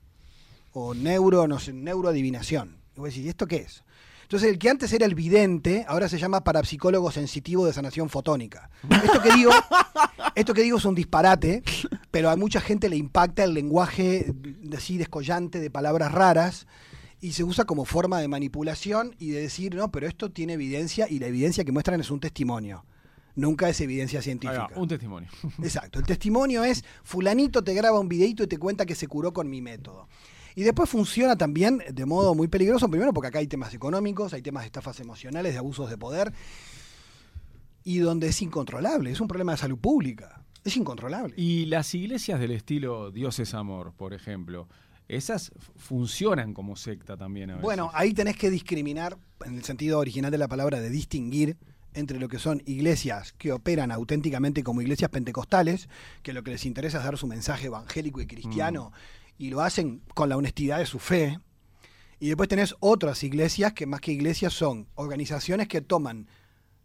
o 0.73 0.95
neuro, 0.95 1.47
no 1.47 1.59
sé, 1.59 1.73
neuroadivinación. 1.73 2.79
Y 2.97 3.01
vos 3.01 3.11
decís, 3.11 3.27
¿y 3.27 3.29
esto 3.29 3.47
qué 3.47 3.57
es? 3.57 3.85
Entonces, 4.29 4.51
el 4.51 4.59
que 4.59 4.69
antes 4.69 4.93
era 4.93 5.07
el 5.07 5.15
vidente, 5.15 5.87
ahora 5.89 6.07
se 6.07 6.19
llama 6.19 6.45
parapsicólogo 6.45 7.11
sensitivo 7.11 7.65
de 7.65 7.73
sanación 7.73 8.11
fotónica. 8.11 8.69
Esto 9.03 9.23
que 9.23 9.33
digo, 9.33 9.51
esto 10.35 10.53
que 10.53 10.63
digo 10.63 10.77
es 10.77 10.85
un 10.85 10.95
disparate, 10.95 11.63
pero 12.11 12.29
a 12.29 12.37
mucha 12.37 12.61
gente 12.61 12.91
le 12.91 12.97
impacta 12.97 13.43
el 13.45 13.55
lenguaje 13.55 14.35
así 14.77 14.99
descollante 14.99 15.61
de 15.61 15.71
palabras 15.71 16.13
raras 16.13 16.67
y 17.23 17.33
se 17.33 17.43
usa 17.43 17.65
como 17.65 17.87
forma 17.87 18.21
de 18.21 18.29
manipulación 18.29 19.17
y 19.19 19.31
de 19.31 19.41
decir, 19.41 19.75
no, 19.75 19.91
pero 19.91 20.07
esto 20.07 20.31
tiene 20.31 20.53
evidencia 20.53 21.09
y 21.09 21.21
la 21.21 21.27
evidencia 21.29 21.65
que 21.65 21.73
muestran 21.73 21.99
es 21.99 22.11
un 22.11 22.21
testimonio. 22.21 22.85
Nunca 23.35 23.71
es 23.71 23.81
evidencia 23.81 24.21
científica. 24.21 24.69
un 24.75 24.89
testimonio. 24.89 25.31
Exacto. 25.63 26.01
El 26.01 26.05
testimonio 26.05 26.65
es 26.65 26.85
fulanito 27.03 27.65
te 27.65 27.73
graba 27.73 27.99
un 27.99 28.11
videito 28.11 28.43
y 28.43 28.47
te 28.47 28.59
cuenta 28.59 28.85
que 28.85 28.95
se 28.95 29.07
curó 29.07 29.33
con 29.33 29.49
mi 29.49 29.63
método. 29.63 30.07
Y 30.59 30.65
después 30.65 30.91
funciona 30.91 31.37
también 31.37 31.85
de 31.89 32.05
modo 32.05 32.35
muy 32.35 32.49
peligroso, 32.49 32.91
primero 32.91 33.13
porque 33.13 33.29
acá 33.29 33.39
hay 33.39 33.47
temas 33.47 33.73
económicos, 33.75 34.33
hay 34.33 34.43
temas 34.43 34.65
de 34.65 34.67
estafas 34.67 34.99
emocionales, 34.99 35.53
de 35.53 35.59
abusos 35.61 35.89
de 35.89 35.97
poder, 35.97 36.33
y 37.85 37.99
donde 37.99 38.27
es 38.27 38.43
incontrolable, 38.43 39.13
es 39.13 39.21
un 39.21 39.29
problema 39.29 39.53
de 39.53 39.59
salud 39.59 39.79
pública, 39.79 40.43
es 40.65 40.77
incontrolable. 40.77 41.33
Y 41.37 41.67
las 41.67 41.95
iglesias 41.95 42.41
del 42.41 42.51
estilo 42.51 43.13
Dios 43.13 43.39
es 43.39 43.55
amor, 43.55 43.93
por 43.97 44.13
ejemplo, 44.13 44.67
esas 45.07 45.53
funcionan 45.77 46.55
como 46.55 46.75
secta 46.75 47.17
también 47.17 47.51
a 47.51 47.53
veces. 47.53 47.63
Bueno, 47.63 47.93
ahí 47.95 48.13
tenés 48.13 48.37
que 48.37 48.51
discriminar, 48.51 49.17
en 49.47 49.59
el 49.59 49.63
sentido 49.63 50.01
original 50.01 50.33
de 50.33 50.39
la 50.39 50.49
palabra, 50.49 50.81
de 50.81 50.91
distinguir 50.91 51.57
entre 51.95 52.19
lo 52.19 52.29
que 52.29 52.41
son 52.41 52.65
iglesias 52.67 53.33
que 53.39 53.53
operan 53.53 53.93
auténticamente 53.93 54.65
como 54.65 54.83
iglesias 54.83 55.13
pentecostales, 55.13 55.89
que 56.25 56.33
lo 56.33 56.43
que 56.43 56.51
les 56.51 56.67
interesa 56.67 56.99
es 56.99 57.05
dar 57.05 57.17
su 57.17 57.29
mensaje 57.29 57.67
evangélico 57.67 58.21
y 58.21 58.27
cristiano, 58.27 58.91
y 59.39 59.51
lo 59.51 59.63
hacen 59.63 60.03
con 60.15 60.29
la 60.29 60.37
honestidad 60.37 60.79
de 60.79 60.87
su 60.87 60.99
fe. 60.99 61.39
Y 62.21 62.27
después 62.27 62.49
tenés 62.49 62.75
otras 62.81 63.23
iglesias 63.23 63.73
que 63.73 63.87
más 63.87 64.01
que 64.01 64.13
iglesias 64.13 64.53
son 64.53 64.89
organizaciones 64.97 65.69
que 65.69 65.81
toman 65.81 66.27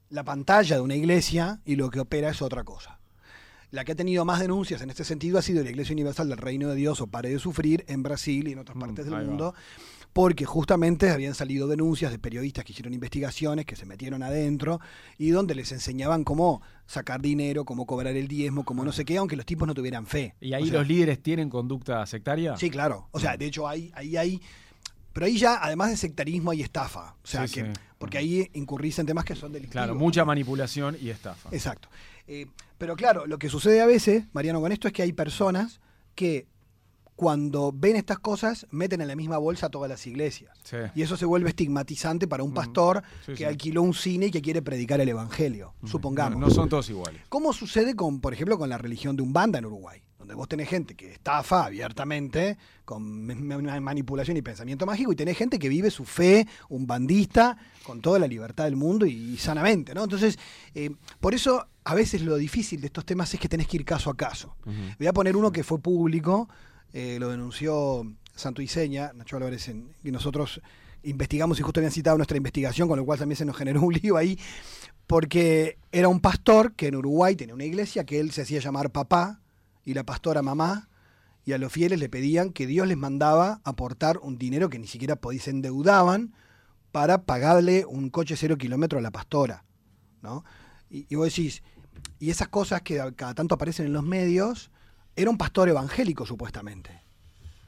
la 0.10 0.24
pantalla 0.24 0.76
de 0.76 0.82
una 0.82 0.96
iglesia 0.96 1.60
y 1.66 1.76
lo 1.76 1.90
que 1.90 2.00
opera 2.00 2.30
es 2.30 2.42
otra 2.44 2.64
cosa. 2.64 3.00
La 3.72 3.84
que 3.84 3.94
ha 3.94 3.96
tenido 3.96 4.24
más 4.24 4.40
denuncias 4.40 4.84
en 4.84 4.92
este 4.92 5.04
sentido 5.04 5.40
ha 5.40 5.42
sido 5.42 5.64
la 5.64 5.72
Iglesia 5.72 5.94
Universal 5.94 6.30
del 6.30 6.38
Reino 6.38 6.70
de 6.70 6.76
Dios 6.76 7.02
o 7.02 7.08
Pare 7.08 7.30
de 7.30 7.40
Sufrir 7.40 7.84
en 7.88 8.04
Brasil 8.04 8.48
y 8.48 8.52
en 8.52 8.60
otras 8.60 8.78
Mm, 8.78 8.80
partes 8.80 9.06
del 9.06 9.42
va. 9.42 9.56
Porque 10.14 10.46
justamente 10.46 11.10
habían 11.10 11.34
salido 11.34 11.68
denuncias 11.68 12.12
de 12.12 12.20
periodistas 12.20 12.64
que 12.64 12.72
hicieron 12.72 12.94
investigaciones, 12.94 13.66
que 13.66 13.76
se 13.76 13.88
metieron 13.88 14.22
adentro 14.22 14.80
y 15.18 15.32
donde 15.32 15.56
les 15.56 15.72
enseñaban 15.72 16.24
cómo 16.24 16.62
sacar 16.86 17.20
dinero, 17.20 17.66
cómo 17.66 17.88
cobrar 17.88 18.16
el 18.16 18.28
diezmo, 18.28 18.64
cómo 18.64 18.86
no 18.86 18.92
sé 18.92 19.06
qué, 19.06 19.18
aunque 19.18 19.36
los 19.36 19.46
tipos 19.46 19.68
no 19.68 19.74
tuvieran 19.74 20.06
fe. 20.06 20.36
¿Y 20.40 20.54
ahí 20.54 20.64
O 20.64 20.66
sea, 20.68 20.80
los 20.80 20.88
líderes 20.88 21.22
tienen 21.22 21.50
conducta 21.50 22.06
sectaria? 22.06 22.56
Sí, 22.58 22.70
claro. 22.70 23.08
O 23.12 23.20
sea, 23.20 23.36
de 23.38 23.48
hecho, 23.48 23.68
ahí, 23.68 23.92
ahí 23.96 24.16
hay. 24.16 24.42
Pero 25.14 25.26
ahí 25.26 25.38
ya, 25.38 25.60
además 25.64 25.90
de 25.90 25.98
sectarismo, 25.98 26.52
hay 26.52 26.62
estafa. 26.62 27.16
O 27.24 27.28
sea, 27.28 27.48
Sí, 27.48 27.56
que. 27.56 27.66
sí. 27.66 27.72
Porque 27.98 28.18
ahí 28.18 28.50
incurrís 28.54 29.00
en 29.00 29.06
temas 29.06 29.26
que 29.26 29.34
son 29.34 29.52
delictivos. 29.52 29.86
Claro, 29.86 29.96
mucha 29.96 30.26
manipulación 30.26 30.98
y 31.02 31.10
estafa. 31.10 31.50
Exacto. 31.52 31.88
Eh, 32.28 32.48
pero 32.78 32.96
claro, 32.96 33.26
lo 33.26 33.40
que 33.40 33.50
sucede 33.50 33.82
a 33.82 33.86
veces, 33.86 34.26
Mariano, 34.34 34.60
con 34.62 34.72
esto 34.72 34.88
es 34.88 34.94
que 34.94 35.02
hay 35.04 35.14
personas 35.14 35.80
que 36.14 36.48
cuando 37.16 37.72
ven 37.74 37.96
estas 37.96 38.20
cosas 38.20 38.66
meten 38.72 39.02
en 39.02 39.08
la 39.08 39.16
misma 39.16 39.38
bolsa 39.38 39.68
a 39.68 39.70
todas 39.70 39.90
las 39.90 40.06
iglesias. 40.08 40.58
Sí. 40.64 40.78
Y 40.96 41.02
eso 41.04 41.16
se 41.16 41.26
vuelve 41.26 41.50
estigmatizante 41.50 42.28
para 42.28 42.44
un 42.44 42.54
pastor 42.54 43.04
Sí, 43.26 43.32
que 43.34 43.38
sí. 43.38 43.44
alquiló 43.44 43.82
un 43.84 43.94
cine 43.94 44.28
y 44.28 44.32
que 44.32 44.42
quiere 44.42 44.62
predicar 44.62 45.00
el 45.00 45.10
evangelio, 45.10 45.74
supongamos. 45.86 46.40
No, 46.40 46.48
no 46.48 46.54
son 46.54 46.70
todos 46.70 46.90
iguales. 46.90 47.22
¿Cómo 47.30 47.54
sucede 47.54 47.96
con, 47.96 48.20
por 48.20 48.34
ejemplo, 48.34 48.58
con 48.58 48.70
la 48.70 48.78
religión 48.78 49.16
de 49.16 49.24
Umbanda 49.24 49.60
en 49.60 49.66
Uruguay? 49.66 50.02
Donde 50.18 50.36
vos 50.36 50.48
tenés 50.48 50.70
gente 50.70 50.96
que 50.96 51.12
estafa 51.12 51.66
abiertamente 51.66 52.58
con 52.86 53.04
manipulación 53.82 54.38
y 54.38 54.42
pensamiento 54.42 54.86
mágico 54.86 55.12
y 55.12 55.16
tenés 55.18 55.38
gente 55.38 55.60
que 55.60 55.68
vive 55.68 55.92
su 55.92 56.06
fe 56.06 56.48
umbandista 56.70 57.58
con 57.84 58.02
toda 58.02 58.20
la 58.20 58.28
libertad 58.28 58.64
del 58.66 58.76
mundo 58.76 59.06
y, 59.06 59.38
sanamente, 59.38 59.94
¿no? 59.94 60.04
Entonces, 60.04 60.40
eh, 60.76 60.92
por 61.20 61.34
eso 61.34 61.68
a 61.84 61.96
veces 61.96 62.22
lo 62.22 62.38
difícil 62.38 62.80
de 62.82 62.88
estos 62.88 63.06
temas 63.06 63.34
es 63.34 63.40
que 63.40 63.50
tenés 63.50 63.68
que 63.68 63.78
ir 63.78 63.86
caso 63.86 64.10
a 64.10 64.16
caso. 64.16 64.56
Voy 64.98 65.08
a 65.08 65.14
poner 65.14 65.36
uno 65.36 65.52
que 65.52 65.64
fue 65.64 65.80
público, 65.80 66.48
eh, 66.94 67.18
lo 67.20 67.30
denunció 67.30 68.06
Santo 68.36 68.62
Iseña, 68.62 69.12
Nacho 69.14 69.38
Álvarez, 69.38 69.70
y 70.04 70.12
nosotros 70.12 70.62
investigamos 71.04 71.60
y 71.60 71.64
justo 71.64 71.80
habían 71.80 71.92
citado 71.92 72.18
nuestra 72.18 72.38
investigación, 72.38 72.88
con 72.88 72.98
lo 72.98 73.06
cual 73.06 73.20
también 73.20 73.38
se 73.38 73.46
nos 73.46 73.58
generó 73.58 73.82
un 73.84 73.94
lío 73.94 74.16
ahí, 74.16 74.40
porque 75.08 75.78
era 75.92 76.08
un 76.08 76.20
pastor 76.20 76.74
que 76.74 76.88
en 76.88 76.96
Uruguay 76.96 77.36
tenía 77.36 77.54
una 77.54 77.66
iglesia 77.66 78.06
que 78.06 78.20
él 78.20 78.32
se 78.32 78.44
hacía 78.44 78.60
llamar 78.60 78.92
papá 78.92 79.42
y 79.84 79.94
la 79.94 80.04
pastora 80.04 80.42
mamá, 80.42 80.88
y 81.46 81.52
a 81.52 81.58
los 81.58 81.74
fieles 81.74 82.00
le 82.00 82.08
pedían 82.08 82.52
que 82.52 82.68
Dios 82.68 82.88
les 82.88 82.96
mandaba 82.96 83.60
aportar 83.66 84.18
un 84.20 84.38
dinero 84.38 84.70
que 84.70 84.80
ni 84.80 84.88
siquiera 84.88 85.20
se 85.40 85.50
endeudaban 85.50 86.34
para 86.94 87.24
pagarle 87.24 87.86
un 87.86 88.10
coche 88.10 88.38
cero 88.38 88.58
kilómetro 88.58 89.00
a 89.00 89.02
la 89.02 89.12
pastora, 89.12 89.66
¿no? 90.22 90.46
Y, 90.90 91.06
y 91.10 91.16
vos 91.16 91.26
decís, 91.26 91.64
y 92.20 92.30
esas 92.30 92.48
cosas 92.48 92.82
que 92.82 93.02
cada 93.18 93.34
tanto 93.34 93.56
aparecen 93.56 93.88
en 93.88 93.94
los 93.94 94.04
medios, 94.04 94.72
era 95.16 95.30
un 95.30 95.38
pastor 95.38 95.70
evangélico 95.70 96.26
supuestamente. 96.26 97.02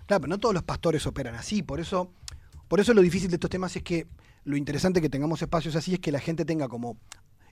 Claro, 0.07 0.21
pero 0.21 0.29
no 0.29 0.37
todos 0.39 0.53
los 0.53 0.63
pastores 0.63 1.05
operan 1.07 1.35
así, 1.35 1.63
por 1.63 1.79
eso, 1.79 2.11
por 2.67 2.79
eso 2.79 2.93
lo 2.93 3.01
difícil 3.01 3.29
de 3.29 3.35
estos 3.35 3.49
temas 3.49 3.75
es 3.75 3.83
que 3.83 4.07
lo 4.43 4.55
interesante 4.57 5.01
que 5.01 5.09
tengamos 5.09 5.41
espacios 5.41 5.75
así 5.75 5.93
es 5.95 5.99
que 5.99 6.11
la 6.11 6.19
gente 6.19 6.45
tenga 6.45 6.67
como, 6.67 6.97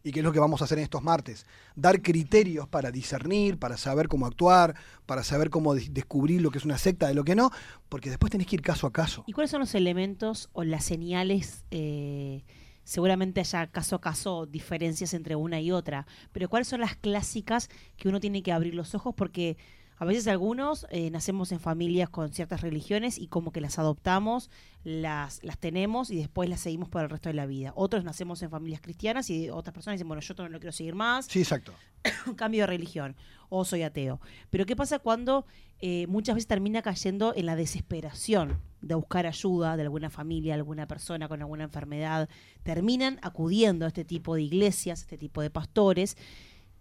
y 0.03 0.12
que 0.12 0.19
es 0.19 0.23
lo 0.23 0.32
que 0.32 0.39
vamos 0.39 0.62
a 0.62 0.65
hacer 0.65 0.77
en 0.77 0.84
estos 0.84 1.01
martes, 1.01 1.47
dar 1.75 2.01
criterios 2.03 2.67
para 2.67 2.91
discernir, 2.91 3.58
para 3.58 3.77
saber 3.77 4.08
cómo 4.08 4.27
actuar, 4.27 4.75
para 5.08 5.23
saber 5.23 5.49
cómo 5.49 5.73
de- 5.73 5.88
descubrir 5.89 6.41
lo 6.41 6.51
que 6.51 6.60
es 6.60 6.65
una 6.65 6.77
secta 6.77 7.08
de 7.08 7.15
lo 7.15 7.23
que 7.23 7.34
no, 7.36 7.49
porque 7.89 8.10
después 8.12 8.29
tenés 8.32 8.45
que 8.45 8.58
ir 8.58 8.62
caso 8.62 8.86
a 8.86 8.91
caso. 8.93 9.23
¿Y 9.25 9.34
cuáles 9.34 9.49
son 9.49 9.62
los 9.62 9.73
elementos 9.73 10.49
o 10.53 10.63
las 10.63 10.86
señales? 10.86 11.63
eh, 11.71 12.43
seguramente 12.84 13.39
haya 13.39 13.67
caso 13.67 13.95
a 13.95 14.01
caso 14.01 14.45
diferencias 14.45 15.13
entre 15.13 15.38
una 15.38 15.62
y 15.62 15.71
otra, 15.71 16.06
pero 16.34 16.49
¿cuáles 16.49 16.67
son 16.67 16.82
las 16.82 16.97
clásicas 16.97 17.69
que 17.95 18.10
uno 18.10 18.19
tiene 18.19 18.43
que 18.43 18.51
abrir 18.51 18.75
los 18.75 18.93
ojos? 18.93 19.15
Porque, 19.15 19.56
A 20.03 20.05
veces 20.05 20.27
algunos 20.27 20.85
eh, 20.89 21.09
nacemos 21.11 21.53
en 21.53 21.61
familias 21.61 22.09
con 22.09 22.33
ciertas 22.33 22.59
religiones 22.59 23.17
y 23.17 23.27
como 23.27 23.53
que 23.53 23.61
las 23.61 23.79
adoptamos, 23.79 24.49
las, 24.83 25.41
las 25.45 25.57
tenemos 25.57 26.11
y 26.11 26.17
después 26.17 26.49
las 26.49 26.59
seguimos 26.59 26.89
por 26.89 27.03
el 27.03 27.09
resto 27.09 27.29
de 27.29 27.35
la 27.35 27.45
vida. 27.45 27.71
Otros 27.77 28.03
nacemos 28.03 28.41
en 28.41 28.49
familias 28.49 28.81
cristianas 28.81 29.29
y 29.29 29.49
otras 29.49 29.73
personas 29.73 29.95
dicen, 29.95 30.09
bueno, 30.09 30.19
yo 30.19 30.33
no 30.39 30.49
lo 30.49 30.59
quiero 30.59 30.73
seguir 30.73 30.93
más, 30.93 31.27
Sí, 31.27 31.39
exacto. 31.39 31.71
cambio 32.35 32.63
de 32.63 32.67
religión 32.67 33.15
o 33.47 33.63
soy 33.63 33.83
ateo. 33.83 34.19
Pero 34.49 34.65
¿qué 34.65 34.75
pasa 34.75 34.99
cuando 34.99 35.45
eh, 35.79 36.05
muchas 36.07 36.35
veces 36.35 36.47
termina 36.47 36.81
cayendo 36.81 37.33
en 37.33 37.45
la 37.45 37.55
desesperación 37.55 38.59
de 38.81 38.95
buscar 38.95 39.25
ayuda 39.25 39.77
de 39.77 39.83
alguna 39.83 40.09
familia, 40.09 40.55
alguna 40.55 40.85
persona 40.85 41.29
con 41.29 41.39
alguna 41.39 41.63
enfermedad? 41.63 42.27
Terminan 42.63 43.19
acudiendo 43.21 43.85
a 43.85 43.87
este 43.87 44.03
tipo 44.03 44.35
de 44.35 44.41
iglesias, 44.41 44.99
este 44.99 45.17
tipo 45.17 45.41
de 45.41 45.49
pastores 45.49 46.17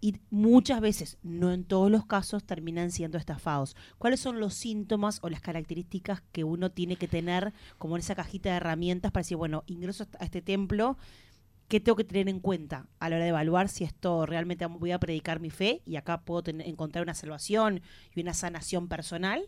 y 0.03 0.17
muchas 0.31 0.81
veces, 0.81 1.17
no 1.23 1.53
en 1.53 1.63
todos 1.63 1.89
los 1.89 2.05
casos, 2.05 2.43
terminan 2.43 2.91
siendo 2.91 3.17
estafados. 3.17 3.77
¿Cuáles 3.97 4.19
son 4.19 4.41
los 4.41 4.53
síntomas 4.53 5.19
o 5.21 5.29
las 5.29 5.39
características 5.39 6.21
que 6.33 6.43
uno 6.43 6.71
tiene 6.71 6.97
que 6.97 7.07
tener 7.07 7.53
como 7.77 7.95
en 7.95 8.01
esa 8.01 8.13
cajita 8.13 8.49
de 8.49 8.57
herramientas 8.57 9.13
para 9.13 9.21
decir, 9.21 9.37
bueno, 9.37 9.63
ingreso 9.65 10.05
a 10.19 10.25
este 10.25 10.41
templo, 10.41 10.97
¿qué 11.69 11.79
tengo 11.79 11.95
que 11.95 12.03
tener 12.03 12.27
en 12.27 12.41
cuenta 12.41 12.89
a 12.99 13.07
la 13.07 13.15
hora 13.15 13.23
de 13.23 13.29
evaluar 13.29 13.69
si 13.69 13.85
esto 13.85 14.25
realmente 14.25 14.65
voy 14.65 14.91
a 14.91 14.99
predicar 14.99 15.39
mi 15.39 15.49
fe 15.49 15.81
y 15.85 15.95
acá 15.95 16.19
puedo 16.19 16.43
tener- 16.43 16.67
encontrar 16.67 17.03
una 17.03 17.13
salvación 17.13 17.79
y 18.13 18.19
una 18.19 18.33
sanación 18.33 18.89
personal? 18.89 19.47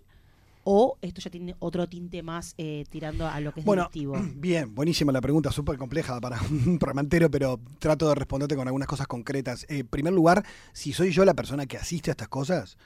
¿O 0.68 0.98
esto 1.04 1.22
ya 1.22 1.30
tiene 1.30 1.56
otro 1.60 1.88
tinte 1.88 2.24
más 2.24 2.56
eh, 2.58 2.86
tirando 2.90 3.28
a 3.28 3.40
lo 3.40 3.54
que 3.54 3.60
es 3.60 3.66
Bueno, 3.68 3.84
delictivo? 3.84 4.16
bien, 4.36 4.74
buenísima 4.74 5.12
la 5.12 5.22
pregunta, 5.22 5.52
súper 5.52 5.78
compleja 5.78 6.20
para 6.20 6.42
un 6.50 6.80
programa 6.80 7.02
entero, 7.02 7.30
pero 7.30 7.60
trato 7.78 8.10
de 8.10 8.16
responderte 8.16 8.56
con 8.56 8.68
algunas 8.68 8.88
cosas 8.88 9.06
concretas. 9.06 9.66
Eh, 9.70 9.80
en 9.80 9.88
primer 9.88 10.12
lugar, 10.12 10.44
si 10.74 10.92
soy 10.92 11.12
yo 11.12 11.24
la 11.24 11.36
persona 11.36 11.68
que 11.68 11.78
asiste 11.78 12.10
a 12.10 12.14
estas 12.14 12.30
cosas, 12.30 12.80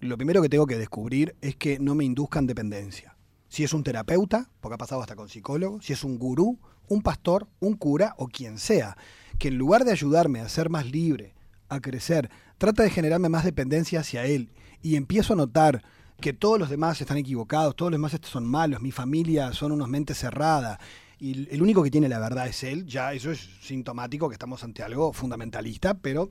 lo 0.00 0.16
primero 0.16 0.40
que 0.40 0.48
tengo 0.48 0.66
que 0.66 0.78
descubrir 0.78 1.36
es 1.42 1.54
que 1.54 1.78
no 1.78 1.94
me 1.94 2.06
induzcan 2.06 2.46
dependencia. 2.46 3.14
Si 3.48 3.62
es 3.62 3.74
un 3.74 3.84
terapeuta, 3.84 4.48
porque 4.60 4.76
ha 4.76 4.78
pasado 4.78 5.02
hasta 5.02 5.14
con 5.14 5.28
psicólogo, 5.28 5.82
si 5.82 5.92
es 5.92 6.04
un 6.04 6.18
gurú, 6.18 6.58
un 6.88 7.02
pastor, 7.02 7.46
un 7.60 7.74
cura 7.74 8.14
o 8.16 8.28
quien 8.28 8.56
sea, 8.56 8.96
que 9.38 9.48
en 9.48 9.58
lugar 9.58 9.84
de 9.84 9.92
ayudarme 9.92 10.40
a 10.40 10.48
ser 10.48 10.70
más 10.70 10.90
libre, 10.90 11.34
a 11.68 11.80
crecer, 11.80 12.30
trata 12.56 12.84
de 12.84 12.90
generarme 12.90 13.28
más 13.28 13.44
dependencia 13.44 14.00
hacia 14.00 14.24
él 14.24 14.50
y 14.80 14.96
empiezo 14.96 15.34
a 15.34 15.36
notar 15.36 15.82
que 16.20 16.32
todos 16.32 16.58
los 16.58 16.68
demás 16.68 17.00
están 17.00 17.16
equivocados, 17.16 17.76
todos 17.76 17.92
los 17.92 17.98
demás 17.98 18.18
son 18.22 18.46
malos, 18.46 18.80
mi 18.80 18.90
familia 18.90 19.52
son 19.52 19.72
unos 19.72 19.88
mentes 19.88 20.18
cerradas 20.18 20.78
y 21.20 21.52
el 21.52 21.62
único 21.62 21.82
que 21.82 21.90
tiene 21.90 22.08
la 22.08 22.18
verdad 22.18 22.48
es 22.48 22.62
él, 22.64 22.86
ya 22.86 23.12
eso 23.12 23.30
es 23.30 23.48
sintomático 23.60 24.28
que 24.28 24.34
estamos 24.34 24.62
ante 24.64 24.82
algo 24.82 25.12
fundamentalista, 25.12 25.94
pero 25.94 26.30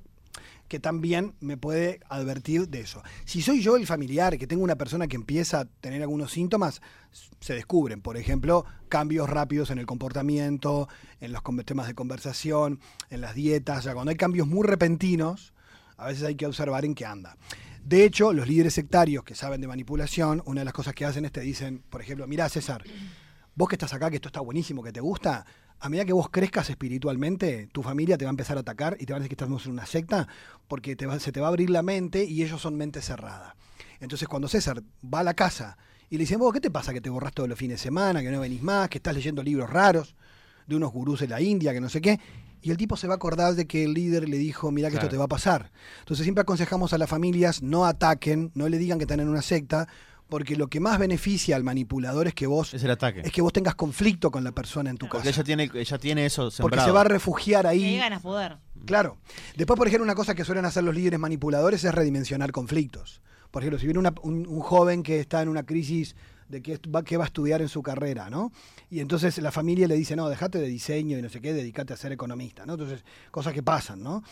que 0.68 0.80
también 0.80 1.34
me 1.40 1.58
puede 1.58 2.02
advertir 2.10 2.68
de 2.68 2.82
eso. 2.82 3.02
Si 3.26 3.42
soy 3.42 3.62
yo 3.62 3.78
el 3.78 3.88
familiar, 3.88 4.38
que 4.38 4.48
tengo 4.48 4.64
una 4.64 4.76
persona 4.76 5.08
que 5.08 5.16
empieza 5.16 5.62
a 5.62 5.66
tener 5.66 6.02
algunos 6.02 6.32
síntomas, 6.32 6.82
se 7.40 7.54
descubren, 7.54 8.02
por 8.02 8.18
ejemplo, 8.18 8.66
cambios 8.90 9.30
rápidos 9.30 9.72
en 9.72 9.80
el 9.80 9.86
comportamiento, 9.86 10.90
en 11.22 11.32
los 11.32 11.42
temas 11.66 11.88
de 11.88 11.96
conversación, 11.96 12.80
en 13.10 13.22
las 13.22 13.36
dietas, 13.36 13.86
ya 13.86 13.94
cuando 13.94 14.10
hay 14.10 14.18
cambios 14.18 14.48
muy 14.48 14.68
repentinos, 14.68 15.54
a 15.96 16.08
veces 16.08 16.24
hay 16.24 16.36
que 16.36 16.46
observar 16.46 16.84
en 16.86 16.96
qué 16.96 17.06
anda. 17.06 17.38
De 17.88 18.04
hecho, 18.04 18.34
los 18.34 18.50
líderes 18.50 18.74
sectarios 18.74 19.24
que 19.24 19.34
saben 19.34 19.62
de 19.62 19.68
manipulación, 19.70 20.44
una 20.46 20.60
de 20.60 20.66
las 20.66 20.74
cosas 20.74 20.94
que 20.94 21.06
hacen 21.06 21.24
es 21.24 21.32
te 21.32 21.40
dicen, 21.40 21.82
por 21.90 22.02
ejemplo, 22.02 22.28
mira 22.28 22.50
César, 22.50 22.84
vos 23.56 23.70
que 23.70 23.76
estás 23.76 23.94
acá, 23.94 24.10
que 24.10 24.18
esto 24.18 24.28
está 24.28 24.42
buenísimo, 24.42 24.84
que 24.84 24.92
te 24.92 25.00
gusta, 25.00 25.46
a 25.80 25.88
medida 25.88 26.04
que 26.04 26.12
vos 26.12 26.28
crezcas 26.30 26.70
espiritualmente, 26.70 27.70
tu 27.72 27.82
familia 27.84 28.18
te 28.18 28.26
va 28.26 28.30
a 28.30 28.32
empezar 28.32 28.58
a 28.58 28.60
atacar 28.60 28.98
y 29.00 29.06
te 29.06 29.14
van 29.14 29.22
a 29.22 29.24
decir 29.24 29.30
que 29.30 29.42
estamos 29.42 29.66
en 29.66 29.72
una 29.72 29.86
secta 29.86 30.28
porque 30.68 30.98
se 31.20 31.32
te 31.32 31.40
va 31.40 31.48
a 31.48 31.50
abrir 31.50 31.70
la 31.70 31.82
mente 31.82 32.26
y 32.26 32.44
ellos 32.44 32.62
son 32.62 32.76
mente 32.76 33.02
cerrada. 33.02 33.56
Entonces 34.02 34.28
cuando 34.28 34.50
César 34.50 34.84
va 35.02 35.22
a 35.22 35.24
la 35.24 35.34
casa 35.34 35.78
y 36.10 36.18
le 36.18 36.24
dicen, 36.24 36.40
vos, 36.40 36.52
¿qué 36.52 36.60
te 36.60 36.70
pasa 36.70 36.92
que 36.92 37.00
te 37.00 37.10
borras 37.10 37.32
todos 37.32 37.48
los 37.48 37.58
fines 37.58 37.80
de 37.80 37.84
semana, 37.84 38.22
que 38.22 38.32
no 38.32 38.42
venís 38.42 38.62
más, 38.62 38.90
que 38.90 38.98
estás 38.98 39.16
leyendo 39.16 39.42
libros 39.42 39.70
raros 39.70 40.14
de 40.68 40.76
unos 40.76 40.92
gurús 40.92 41.22
de 41.22 41.30
la 41.30 41.40
India, 41.40 41.72
que 41.72 41.80
no 41.80 41.88
sé 41.88 42.02
qué? 42.02 42.20
Y 42.62 42.72
el 42.72 42.78
tipo 42.78 42.98
se 42.98 43.08
va 43.08 43.14
a 43.14 43.18
acordar 43.18 43.54
de 43.56 43.68
que 43.68 43.84
el 43.84 43.94
líder 43.94 44.28
le 44.28 44.38
dijo, 44.38 44.72
mira 44.72 44.90
que 44.90 44.94
Claro. 44.94 45.06
esto 45.08 45.14
te 45.14 45.18
va 45.18 45.26
a 45.26 45.30
pasar. 45.30 45.72
Entonces 46.00 46.24
siempre 46.24 46.42
aconsejamos 46.42 46.92
a 46.94 46.98
las 46.98 47.10
familias, 47.10 47.62
no 47.62 47.86
ataquen, 47.86 48.52
no 48.56 48.68
le 48.70 48.78
digan 48.78 48.98
que 48.98 49.04
están 49.04 49.20
en 49.20 49.30
una 49.30 49.42
secta, 49.42 49.88
porque 50.28 50.56
lo 50.58 50.68
que 50.68 50.80
más 50.82 51.00
beneficia 51.00 51.56
al 51.56 51.64
manipulador 51.64 52.28
es 52.28 52.34
que 52.34 52.48
vos 52.48 52.74
Es 52.74 52.84
el 52.84 52.92
ataque. 52.92 53.22
es 53.24 53.32
que 53.32 53.42
vos 53.42 53.54
tengas 53.54 53.76
conflicto 53.76 54.30
con 54.32 54.44
la 54.44 54.52
persona 54.52 54.90
en 54.90 54.98
tu 54.98 55.08
Porque 55.08 55.30
casa. 55.30 55.30
ella 55.40 55.44
tiene, 55.46 55.72
ella 55.74 55.98
tiene 56.00 56.26
eso 56.26 56.52
sembrado. 56.52 56.70
Porque 56.70 56.84
se 56.86 56.92
va 56.92 57.02
a 57.02 57.06
refugiar 57.06 57.62
Que 57.64 57.68
ahí. 57.70 57.80
llegan 57.92 58.12
a 58.14 58.20
poder. 58.20 58.58
Claro. 58.86 59.18
Después, 59.56 59.78
por 59.78 59.88
ejemplo, 59.88 60.04
una 60.04 60.16
cosa 60.16 60.36
que 60.36 60.44
suelen 60.44 60.66
hacer 60.66 60.84
los 60.84 60.94
líderes 60.96 61.20
manipuladores 61.20 61.84
es 61.84 61.94
redimensionar 61.94 62.52
conflictos. 62.52 63.22
Por 63.52 63.62
ejemplo, 63.62 63.80
si 63.80 63.86
viene 63.86 64.00
una- 64.00 64.14
un, 64.24 64.46
un 64.48 64.60
joven 64.60 65.04
que 65.04 65.20
está 65.22 65.42
en 65.42 65.48
una 65.50 65.64
crisis 65.66 66.16
de 66.50 66.62
qué 66.62 66.80
va, 66.94 67.04
qué 67.04 67.18
va 67.18 67.26
a 67.26 67.28
estudiar 67.28 67.62
en 67.62 67.70
su 67.70 67.82
carrera, 67.82 68.30
¿no? 68.30 68.52
Y 68.90 69.00
entonces 69.00 69.38
la 69.40 69.52
familia 69.52 69.88
le 69.88 69.96
dice, 69.96 70.16
no, 70.16 70.30
dejate 70.30 70.60
de 70.60 70.68
diseño 70.68 71.18
y 71.18 71.22
no 71.22 71.30
sé 71.30 71.42
qué, 71.42 71.54
dedícate 71.54 71.94
a 71.94 71.98
ser 71.98 72.12
economista, 72.12 72.66
¿no? 72.66 72.74
Entonces, 72.74 73.04
cosas 73.32 73.54
que 73.54 73.64
pasan, 73.64 74.02
¿no? 74.02 74.24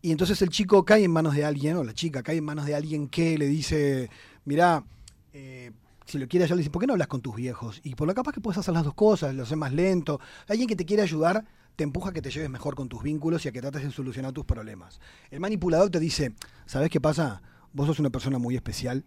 Y 0.00 0.12
entonces 0.12 0.40
el 0.42 0.50
chico 0.50 0.84
cae 0.84 1.04
en 1.04 1.10
manos 1.10 1.34
de 1.34 1.44
alguien, 1.44 1.76
o 1.76 1.84
la 1.84 1.92
chica 1.92 2.22
cae 2.22 2.36
en 2.36 2.44
manos 2.44 2.66
de 2.66 2.74
alguien 2.74 3.08
que 3.08 3.36
le 3.36 3.46
dice, 3.46 4.10
mirá, 4.44 4.84
eh, 5.32 5.72
si 6.06 6.18
lo 6.18 6.28
quiere 6.28 6.44
ayudar, 6.44 6.56
le 6.56 6.62
dice, 6.62 6.70
¿por 6.70 6.80
qué 6.80 6.86
no 6.86 6.94
hablas 6.94 7.08
con 7.08 7.20
tus 7.20 7.34
viejos? 7.34 7.80
Y 7.84 7.94
por 7.94 8.06
lo 8.06 8.14
capaz 8.14 8.32
que 8.32 8.40
puedes 8.40 8.58
hacer 8.58 8.74
las 8.74 8.84
dos 8.84 8.94
cosas, 8.94 9.34
lo 9.34 9.42
haces 9.42 9.58
más 9.58 9.72
lento. 9.72 10.20
Alguien 10.46 10.68
que 10.68 10.76
te 10.76 10.86
quiere 10.86 11.02
ayudar 11.02 11.44
te 11.76 11.84
empuja 11.84 12.10
a 12.10 12.12
que 12.12 12.22
te 12.22 12.30
lleves 12.30 12.50
mejor 12.50 12.74
con 12.74 12.88
tus 12.88 13.02
vínculos 13.02 13.44
y 13.44 13.48
a 13.48 13.52
que 13.52 13.60
trates 13.60 13.82
de 13.82 13.90
solucionar 13.90 14.32
tus 14.32 14.44
problemas. 14.44 15.00
El 15.30 15.40
manipulador 15.40 15.90
te 15.90 16.00
dice, 16.00 16.32
¿sabes 16.66 16.90
qué 16.90 17.00
pasa? 17.00 17.42
Vos 17.72 17.86
sos 17.86 18.00
una 18.00 18.10
persona 18.10 18.38
muy 18.38 18.56
especial, 18.56 19.04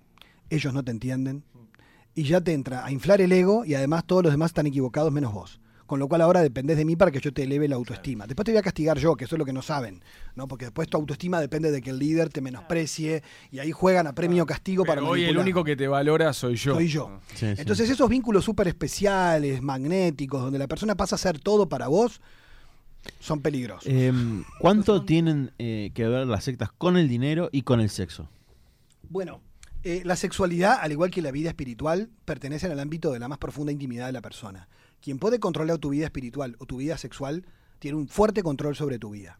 ellos 0.49 0.73
no 0.73 0.83
te 0.83 0.91
entienden, 0.91 1.43
y 2.15 2.23
ya 2.23 2.41
te 2.41 2.53
entra 2.53 2.85
a 2.85 2.91
inflar 2.91 3.21
el 3.21 3.31
ego 3.31 3.65
y 3.65 3.75
además 3.75 4.05
todos 4.05 4.23
los 4.23 4.33
demás 4.33 4.51
están 4.51 4.67
equivocados 4.67 5.11
menos 5.11 5.33
vos. 5.33 5.59
Con 5.85 5.99
lo 5.99 6.07
cual 6.07 6.21
ahora 6.21 6.41
dependés 6.41 6.77
de 6.77 6.85
mí 6.85 6.95
para 6.95 7.11
que 7.11 7.19
yo 7.19 7.33
te 7.33 7.43
eleve 7.43 7.67
la 7.67 7.75
autoestima. 7.75 8.25
Después 8.25 8.45
te 8.45 8.53
voy 8.53 8.59
a 8.59 8.61
castigar 8.61 8.97
yo, 8.97 9.17
que 9.17 9.25
eso 9.25 9.35
es 9.35 9.39
lo 9.39 9.43
que 9.43 9.51
no 9.51 9.61
saben, 9.61 10.01
¿no? 10.35 10.47
Porque 10.47 10.63
después 10.63 10.87
tu 10.87 10.95
autoestima 10.95 11.41
depende 11.41 11.69
de 11.69 11.81
que 11.81 11.89
el 11.89 11.99
líder 11.99 12.29
te 12.29 12.39
menosprecie 12.39 13.23
y 13.51 13.59
ahí 13.59 13.73
juegan 13.73 14.07
a 14.07 14.15
premio 14.15 14.45
castigo 14.45 14.85
para 14.85 15.01
Pero 15.01 15.11
hoy 15.11 15.25
el 15.25 15.37
único 15.37 15.65
que 15.65 15.75
te 15.75 15.89
valora 15.89 16.31
soy 16.31 16.55
yo. 16.55 16.75
Soy 16.75 16.87
yo. 16.87 17.19
Sí, 17.33 17.39
sí. 17.39 17.55
Entonces 17.57 17.89
esos 17.89 18.09
vínculos 18.09 18.45
súper 18.45 18.69
especiales, 18.69 19.61
magnéticos, 19.61 20.41
donde 20.41 20.59
la 20.59 20.67
persona 20.69 20.95
pasa 20.95 21.15
a 21.15 21.19
ser 21.19 21.39
todo 21.39 21.67
para 21.67 21.89
vos, 21.89 22.21
son 23.19 23.41
peligrosos. 23.41 23.91
Em, 23.91 24.45
¿Cuánto 24.59 25.03
tienen 25.03 25.51
eh, 25.59 25.91
que 25.93 26.07
ver 26.07 26.25
las 26.25 26.45
sectas 26.45 26.71
con 26.71 26.95
el 26.95 27.09
dinero 27.09 27.49
y 27.51 27.63
con 27.63 27.81
el 27.81 27.89
sexo? 27.89 28.29
Bueno, 29.09 29.41
eh, 29.83 30.01
la 30.05 30.15
sexualidad, 30.15 30.77
al 30.79 30.91
igual 30.91 31.09
que 31.09 31.21
la 31.21 31.31
vida 31.31 31.49
espiritual, 31.49 32.09
pertenecen 32.25 32.71
al 32.71 32.79
ámbito 32.79 33.11
de 33.11 33.19
la 33.19 33.27
más 33.27 33.39
profunda 33.39 33.71
intimidad 33.71 34.05
de 34.05 34.11
la 34.11 34.21
persona. 34.21 34.67
Quien 35.01 35.17
puede 35.17 35.39
controlar 35.39 35.79
tu 35.79 35.89
vida 35.89 36.05
espiritual 36.05 36.55
o 36.59 36.65
tu 36.65 36.77
vida 36.77 36.97
sexual 36.97 37.45
tiene 37.79 37.97
un 37.97 38.07
fuerte 38.07 38.43
control 38.43 38.75
sobre 38.75 38.99
tu 38.99 39.09
vida. 39.09 39.39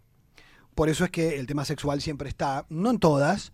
Por 0.73 0.89
eso 0.89 1.05
es 1.05 1.11
que 1.11 1.37
el 1.39 1.45
tema 1.45 1.65
sexual 1.65 2.01
siempre 2.01 2.27
está, 2.27 2.65
no 2.69 2.89
en 2.89 2.97
todas, 2.97 3.51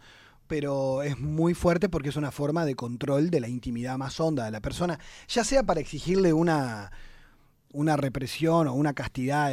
pero 0.48 1.04
es 1.04 1.20
muy 1.20 1.54
fuerte 1.54 1.90
porque 1.90 2.10
es 2.10 2.16
una 2.16 2.32
forma 2.32 2.64
de 2.64 2.76
control 2.76 3.30
de 3.30 3.42
la 3.42 3.50
intimidad 3.50 3.98
más 3.98 4.20
honda 4.20 4.46
de 4.46 4.52
la 4.52 4.62
persona, 4.62 4.98
ya 5.28 5.44
sea 5.44 5.64
para 5.64 5.82
exigirle 5.82 6.32
una, 6.32 6.92
una 7.74 7.98
represión 7.98 8.68
o 8.68 8.74
una 8.74 8.94
castidad 8.94 9.52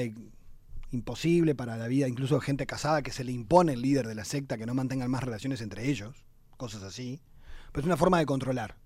imposible 0.92 1.56
para 1.56 1.76
la 1.76 1.88
vida, 1.88 2.06
incluso 2.06 2.40
gente 2.40 2.66
casada 2.66 3.02
que 3.02 3.10
se 3.10 3.24
le 3.24 3.32
impone 3.32 3.72
el 3.72 3.82
líder 3.82 4.06
de 4.06 4.14
la 4.14 4.24
secta 4.24 4.56
que 4.56 4.66
no 4.66 4.74
mantengan 4.74 5.10
más 5.10 5.24
relaciones 5.24 5.60
entre 5.60 5.88
ellos, 5.90 6.24
cosas 6.56 6.82
así, 6.82 7.20
pero 7.72 7.80
es 7.80 7.86
una 7.86 7.96
forma 7.96 8.18
de 8.18 8.26
controlar. 8.26 8.76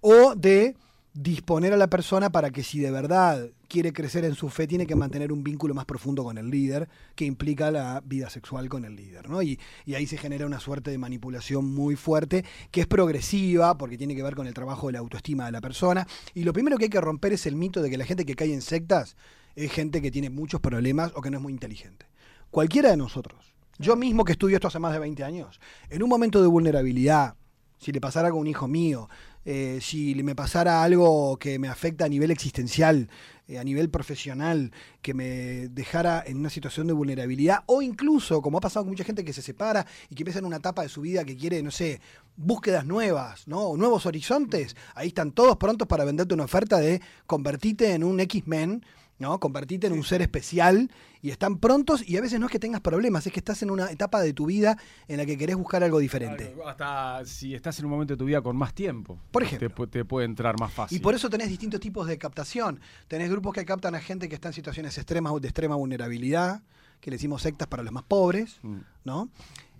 O 0.00 0.34
de 0.34 0.76
disponer 1.12 1.72
a 1.72 1.76
la 1.76 1.90
persona 1.90 2.30
para 2.30 2.50
que 2.50 2.62
si 2.62 2.78
de 2.78 2.90
verdad 2.90 3.50
quiere 3.68 3.92
crecer 3.92 4.24
en 4.24 4.34
su 4.34 4.48
fe, 4.48 4.66
tiene 4.66 4.86
que 4.86 4.94
mantener 4.94 5.32
un 5.32 5.42
vínculo 5.42 5.74
más 5.74 5.84
profundo 5.84 6.22
con 6.22 6.38
el 6.38 6.50
líder, 6.50 6.88
que 7.14 7.24
implica 7.24 7.70
la 7.70 8.00
vida 8.04 8.30
sexual 8.30 8.68
con 8.68 8.84
el 8.84 8.94
líder. 8.94 9.28
¿no? 9.28 9.42
Y, 9.42 9.58
y 9.84 9.94
ahí 9.94 10.06
se 10.06 10.16
genera 10.16 10.46
una 10.46 10.60
suerte 10.60 10.90
de 10.90 10.98
manipulación 10.98 11.66
muy 11.72 11.96
fuerte, 11.96 12.44
que 12.70 12.82
es 12.82 12.86
progresiva, 12.86 13.76
porque 13.76 13.98
tiene 13.98 14.14
que 14.14 14.22
ver 14.22 14.36
con 14.36 14.46
el 14.46 14.54
trabajo 14.54 14.86
de 14.86 14.94
la 14.94 14.98
autoestima 15.00 15.46
de 15.46 15.52
la 15.52 15.60
persona. 15.60 16.06
Y 16.34 16.44
lo 16.44 16.52
primero 16.52 16.78
que 16.78 16.84
hay 16.84 16.90
que 16.90 17.00
romper 17.00 17.32
es 17.32 17.46
el 17.46 17.56
mito 17.56 17.82
de 17.82 17.90
que 17.90 17.98
la 17.98 18.04
gente 18.04 18.24
que 18.24 18.36
cae 18.36 18.54
en 18.54 18.62
sectas 18.62 19.16
es 19.56 19.72
gente 19.72 20.00
que 20.00 20.10
tiene 20.10 20.30
muchos 20.30 20.60
problemas 20.60 21.12
o 21.14 21.22
que 21.22 21.30
no 21.30 21.38
es 21.38 21.42
muy 21.42 21.52
inteligente. 21.52 22.06
Cualquiera 22.50 22.90
de 22.90 22.96
nosotros, 22.96 23.54
yo 23.80 23.96
mismo 23.96 24.24
que 24.24 24.32
estudio 24.32 24.56
esto 24.56 24.68
hace 24.68 24.78
más 24.78 24.92
de 24.92 24.98
20 24.98 25.24
años, 25.24 25.58
en 25.88 26.02
un 26.02 26.08
momento 26.10 26.42
de 26.42 26.48
vulnerabilidad, 26.48 27.34
si 27.78 27.92
le 27.92 28.00
pasara 28.00 28.30
con 28.30 28.40
un 28.40 28.46
hijo 28.46 28.68
mío, 28.68 29.08
eh, 29.46 29.78
si 29.80 30.14
me 30.22 30.34
pasara 30.34 30.82
algo 30.82 31.38
que 31.38 31.58
me 31.58 31.66
afecta 31.66 32.04
a 32.04 32.08
nivel 32.08 32.30
existencial, 32.30 33.08
eh, 33.48 33.58
a 33.58 33.64
nivel 33.64 33.88
profesional, 33.88 34.70
que 35.00 35.14
me 35.14 35.68
dejara 35.68 36.22
en 36.26 36.36
una 36.36 36.50
situación 36.50 36.88
de 36.88 36.92
vulnerabilidad, 36.92 37.60
o 37.64 37.80
incluso, 37.80 38.42
como 38.42 38.58
ha 38.58 38.60
pasado 38.60 38.84
con 38.84 38.90
mucha 38.90 39.04
gente 39.04 39.24
que 39.24 39.32
se 39.32 39.40
separa 39.40 39.86
y 40.10 40.14
que 40.14 40.24
empieza 40.24 40.40
en 40.40 40.44
una 40.44 40.58
etapa 40.58 40.82
de 40.82 40.90
su 40.90 41.00
vida 41.00 41.24
que 41.24 41.38
quiere, 41.38 41.62
no 41.62 41.70
sé, 41.70 42.02
búsquedas 42.36 42.84
nuevas, 42.84 43.48
¿no? 43.48 43.60
O 43.60 43.76
nuevos 43.78 44.04
horizontes, 44.04 44.76
ahí 44.94 45.08
están 45.08 45.32
todos 45.32 45.56
prontos 45.56 45.88
para 45.88 46.04
venderte 46.04 46.34
una 46.34 46.44
oferta 46.44 46.78
de 46.78 47.00
convertirte 47.26 47.94
en 47.94 48.04
un 48.04 48.20
X-Men 48.20 48.84
¿no? 49.20 49.38
Convertirte 49.38 49.86
en 49.86 49.92
un 49.92 50.02
ser 50.02 50.22
especial 50.22 50.90
y 51.22 51.30
están 51.30 51.58
prontos 51.58 52.02
y 52.08 52.16
a 52.16 52.20
veces 52.20 52.40
no 52.40 52.46
es 52.46 52.52
que 52.52 52.58
tengas 52.58 52.80
problemas, 52.80 53.24
es 53.26 53.32
que 53.32 53.38
estás 53.38 53.62
en 53.62 53.70
una 53.70 53.90
etapa 53.92 54.20
de 54.22 54.32
tu 54.32 54.46
vida 54.46 54.76
en 55.06 55.18
la 55.18 55.26
que 55.26 55.38
querés 55.38 55.54
buscar 55.56 55.84
algo 55.84 55.98
diferente. 56.00 56.56
Hasta 56.66 57.24
si 57.26 57.54
estás 57.54 57.78
en 57.78 57.84
un 57.84 57.92
momento 57.92 58.14
de 58.14 58.18
tu 58.18 58.24
vida 58.24 58.40
con 58.42 58.56
más 58.56 58.74
tiempo. 58.74 59.20
Por 59.30 59.42
ejemplo. 59.44 59.68
Te, 59.68 59.74
pu- 59.76 59.88
te 59.90 60.04
puede 60.04 60.24
entrar 60.26 60.58
más 60.58 60.72
fácil. 60.72 60.98
Y 60.98 61.00
por 61.00 61.14
eso 61.14 61.30
tenés 61.30 61.48
distintos 61.48 61.78
tipos 61.78 62.08
de 62.08 62.18
captación. 62.18 62.80
Tenés 63.06 63.30
grupos 63.30 63.52
que 63.54 63.64
captan 63.64 63.94
a 63.94 64.00
gente 64.00 64.28
que 64.28 64.34
está 64.34 64.48
en 64.48 64.54
situaciones 64.54 64.96
extremas 64.98 65.32
o 65.32 65.38
de 65.38 65.46
extrema 65.48 65.76
vulnerabilidad, 65.76 66.62
que 67.00 67.10
le 67.10 67.16
decimos 67.16 67.42
sectas 67.42 67.68
para 67.68 67.82
los 67.82 67.92
más 67.92 68.02
pobres, 68.02 68.58
Mm. 68.62 68.78
¿no? 69.04 69.28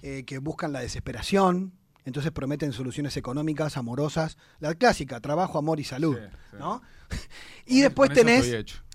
Eh, 0.03 0.25
que 0.25 0.39
buscan 0.39 0.73
la 0.73 0.81
desesperación, 0.81 1.73
entonces 2.05 2.33
prometen 2.33 2.73
soluciones 2.73 3.17
económicas, 3.17 3.77
amorosas, 3.77 4.37
la 4.59 4.75
clásica, 4.75 5.21
trabajo, 5.21 5.59
amor 5.59 5.81
y 5.81 5.85
salud, 5.85 6.17
Sí, 6.19 6.37
sí. 6.53 6.57
¿no? 6.59 6.83
Y 7.67 7.81
después 7.81 8.11
tenés. 8.13 8.47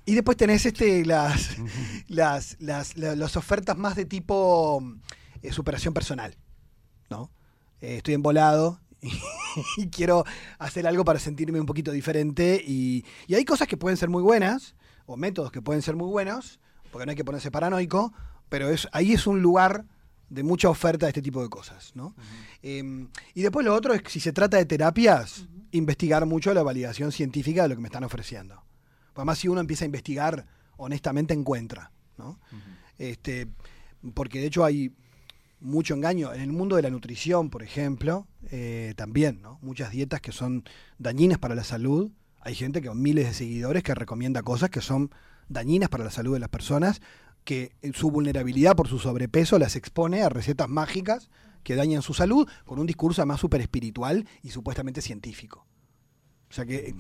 Y 0.05 0.13
después 0.13 0.37
tenés 0.37 0.65
este 0.65 1.05
las 1.05 1.55
las, 2.07 2.55
las, 2.59 2.97
la- 2.97 3.15
las 3.15 3.35
ofertas 3.37 3.77
más 3.77 3.95
de 3.95 4.05
tipo 4.05 4.81
eh, 5.41 5.51
superación 5.51 5.93
personal, 5.93 6.35
¿no? 7.09 7.31
Eh, 7.81 7.97
estoy 7.97 8.13
embolado 8.13 8.79
y 9.77 9.87
quiero 9.89 10.23
hacer 10.59 10.87
algo 10.87 11.05
para 11.05 11.19
sentirme 11.19 11.59
un 11.59 11.65
poquito 11.65 11.91
diferente 11.91 12.61
y, 12.65 13.05
y 13.27 13.35
hay 13.35 13.45
cosas 13.45 13.67
que 13.67 13.77
pueden 13.77 13.97
ser 13.97 14.09
muy 14.09 14.21
buenas 14.23 14.75
o 15.05 15.17
métodos 15.17 15.51
que 15.51 15.61
pueden 15.61 15.81
ser 15.81 15.95
muy 15.95 16.07
buenos 16.09 16.59
porque 16.91 17.05
no 17.05 17.09
hay 17.11 17.15
que 17.15 17.25
ponerse 17.25 17.51
paranoico, 17.51 18.13
pero 18.49 18.69
es, 18.69 18.87
ahí 18.93 19.13
es 19.13 19.27
un 19.27 19.41
lugar 19.41 19.85
de 20.29 20.41
mucha 20.43 20.69
oferta 20.69 21.05
de 21.05 21.11
este 21.11 21.21
tipo 21.21 21.43
de 21.43 21.49
cosas, 21.49 21.91
¿no? 21.93 22.15
Eh, 22.63 23.07
y 23.35 23.41
después 23.41 23.63
lo 23.65 23.75
otro 23.75 23.93
es 23.93 24.01
que 24.01 24.09
si 24.09 24.19
se 24.19 24.33
trata 24.33 24.57
de 24.57 24.65
terapias, 24.65 25.45
investigar 25.71 26.25
mucho 26.25 26.53
la 26.53 26.63
validación 26.63 27.11
científica 27.11 27.63
de 27.63 27.69
lo 27.69 27.75
que 27.75 27.81
me 27.81 27.89
están 27.89 28.03
ofreciendo. 28.03 28.63
Además 29.15 29.39
si 29.39 29.47
uno 29.47 29.61
empieza 29.61 29.85
a 29.85 29.87
investigar, 29.87 30.45
honestamente 30.77 31.33
encuentra, 31.33 31.91
¿no? 32.17 32.39
este, 32.97 33.47
porque 34.13 34.39
de 34.39 34.47
hecho 34.47 34.63
hay 34.63 34.93
mucho 35.59 35.93
engaño. 35.93 36.33
En 36.33 36.41
el 36.41 36.51
mundo 36.51 36.75
de 36.75 36.81
la 36.81 36.89
nutrición, 36.89 37.49
por 37.49 37.63
ejemplo, 37.63 38.27
eh, 38.51 38.93
también, 38.95 39.41
¿no? 39.41 39.57
Muchas 39.61 39.91
dietas 39.91 40.21
que 40.21 40.31
son 40.31 40.63
dañinas 40.99 41.39
para 41.39 41.55
la 41.55 41.63
salud. 41.63 42.11
Hay 42.41 42.55
gente 42.55 42.81
que 42.81 42.89
con 42.89 43.01
miles 43.01 43.25
de 43.25 43.33
seguidores 43.33 43.83
que 43.83 43.95
recomienda 43.95 44.43
cosas 44.43 44.69
que 44.69 44.81
son 44.81 45.11
dañinas 45.49 45.89
para 45.89 46.03
la 46.03 46.11
salud 46.11 46.33
de 46.33 46.39
las 46.39 46.49
personas, 46.49 47.01
que 47.43 47.75
su 47.93 48.11
vulnerabilidad 48.11 48.75
por 48.75 48.87
su 48.87 48.99
sobrepeso 48.99 49.57
las 49.59 49.75
expone 49.75 50.21
a 50.21 50.29
recetas 50.29 50.67
mágicas 50.67 51.29
que 51.63 51.75
dañan 51.75 52.01
su 52.01 52.13
salud 52.13 52.47
con 52.65 52.79
un 52.79 52.85
discurso 52.85 53.21
además 53.21 53.39
súper 53.39 53.61
espiritual 53.61 54.27
y 54.43 54.49
supuestamente 54.49 55.01
científico. 55.01 55.65
O 56.49 56.53
sea 56.53 56.65
que 56.65 56.89
eh, 56.89 56.95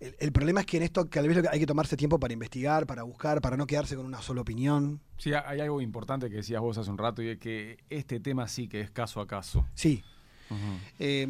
el, 0.00 0.14
el 0.18 0.32
problema 0.32 0.60
es 0.60 0.66
que 0.66 0.76
en 0.76 0.82
esto 0.84 1.06
tal 1.06 1.26
vez 1.28 1.36
lo 1.36 1.42
que 1.42 1.48
hay 1.48 1.58
que 1.58 1.66
tomarse 1.66 1.96
tiempo 1.96 2.18
para 2.20 2.32
investigar, 2.32 2.86
para 2.86 3.02
buscar, 3.02 3.40
para 3.40 3.56
no 3.56 3.66
quedarse 3.66 3.96
con 3.96 4.06
una 4.06 4.22
sola 4.22 4.40
opinión. 4.42 5.00
Sí, 5.16 5.32
hay 5.32 5.60
algo 5.60 5.80
importante 5.80 6.28
que 6.30 6.36
decías 6.36 6.60
vos 6.60 6.78
hace 6.78 6.90
un 6.90 6.98
rato 6.98 7.22
y 7.22 7.28
es 7.28 7.38
que 7.38 7.78
este 7.90 8.20
tema 8.20 8.46
sí 8.48 8.68
que 8.68 8.80
es 8.80 8.90
caso 8.90 9.20
a 9.20 9.26
caso. 9.26 9.66
Sí, 9.74 10.02
Eh, 10.98 11.26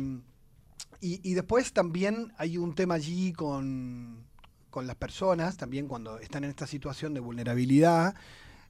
y, 1.01 1.21
y 1.31 1.35
después 1.35 1.73
también 1.73 2.33
hay 2.39 2.57
un 2.59 2.75
tema 2.75 2.95
allí 2.95 3.33
con, 3.33 4.25
con 4.71 4.87
las 4.87 4.97
personas, 4.97 5.57
también 5.57 5.89
cuando 5.89 6.19
están 6.19 6.45
en 6.45 6.51
esta 6.51 6.67
situación 6.67 7.15
de 7.15 7.21
vulnerabilidad. 7.21 8.15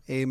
eh, 0.06 0.26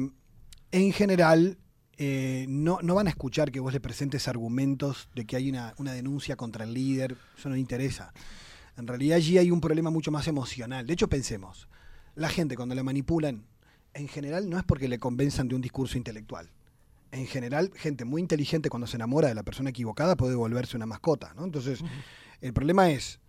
en 0.71 0.91
general, 0.91 1.57
eh, 1.97 2.45
no, 2.49 2.79
no 2.83 2.93
van 2.95 3.07
a 3.07 3.09
escuchar 3.09 3.51
que 3.51 3.59
vos 3.59 3.73
le 3.73 3.79
presentes 3.79 4.27
argumentos 4.27 5.07
de 5.15 5.25
que 5.25 5.35
hay 5.37 5.49
una, 5.49 5.73
una 5.77 5.93
denuncia 5.93 6.35
contra 6.35 6.65
el 6.65 6.73
líder, 6.73 7.15
eso 7.37 7.49
no 7.49 7.55
interesa. 7.55 8.11
En 8.77 8.87
realidad 8.87 9.17
allí 9.17 9.37
hay 9.37 9.51
un 9.51 9.61
problema 9.61 9.89
mucho 9.89 10.11
más 10.11 10.27
emocional. 10.27 10.85
De 10.85 10.93
hecho, 10.93 11.09
pensemos, 11.09 11.67
la 12.15 12.29
gente 12.29 12.55
cuando 12.55 12.75
la 12.75 12.83
manipulan, 12.83 13.45
en 13.93 14.07
general 14.07 14.49
no 14.49 14.57
es 14.57 14.63
porque 14.63 14.87
le 14.87 14.99
convenzan 14.99 15.47
de 15.47 15.55
un 15.55 15.61
discurso 15.61 15.97
intelectual 15.97 16.51
en 17.11 17.27
general, 17.27 17.71
gente 17.75 18.05
muy 18.05 18.21
inteligente 18.21 18.69
cuando 18.69 18.87
se 18.87 18.97
enamora 18.97 19.27
de 19.27 19.35
la 19.35 19.43
persona 19.43 19.69
equivocada 19.69 20.15
puede 20.15 20.35
volverse 20.35 20.77
una 20.77 20.85
mascota, 20.85 21.33
¿no? 21.35 21.43
Entonces, 21.43 21.79
el 22.41 22.53
problema 22.53 22.89
es 22.89 23.19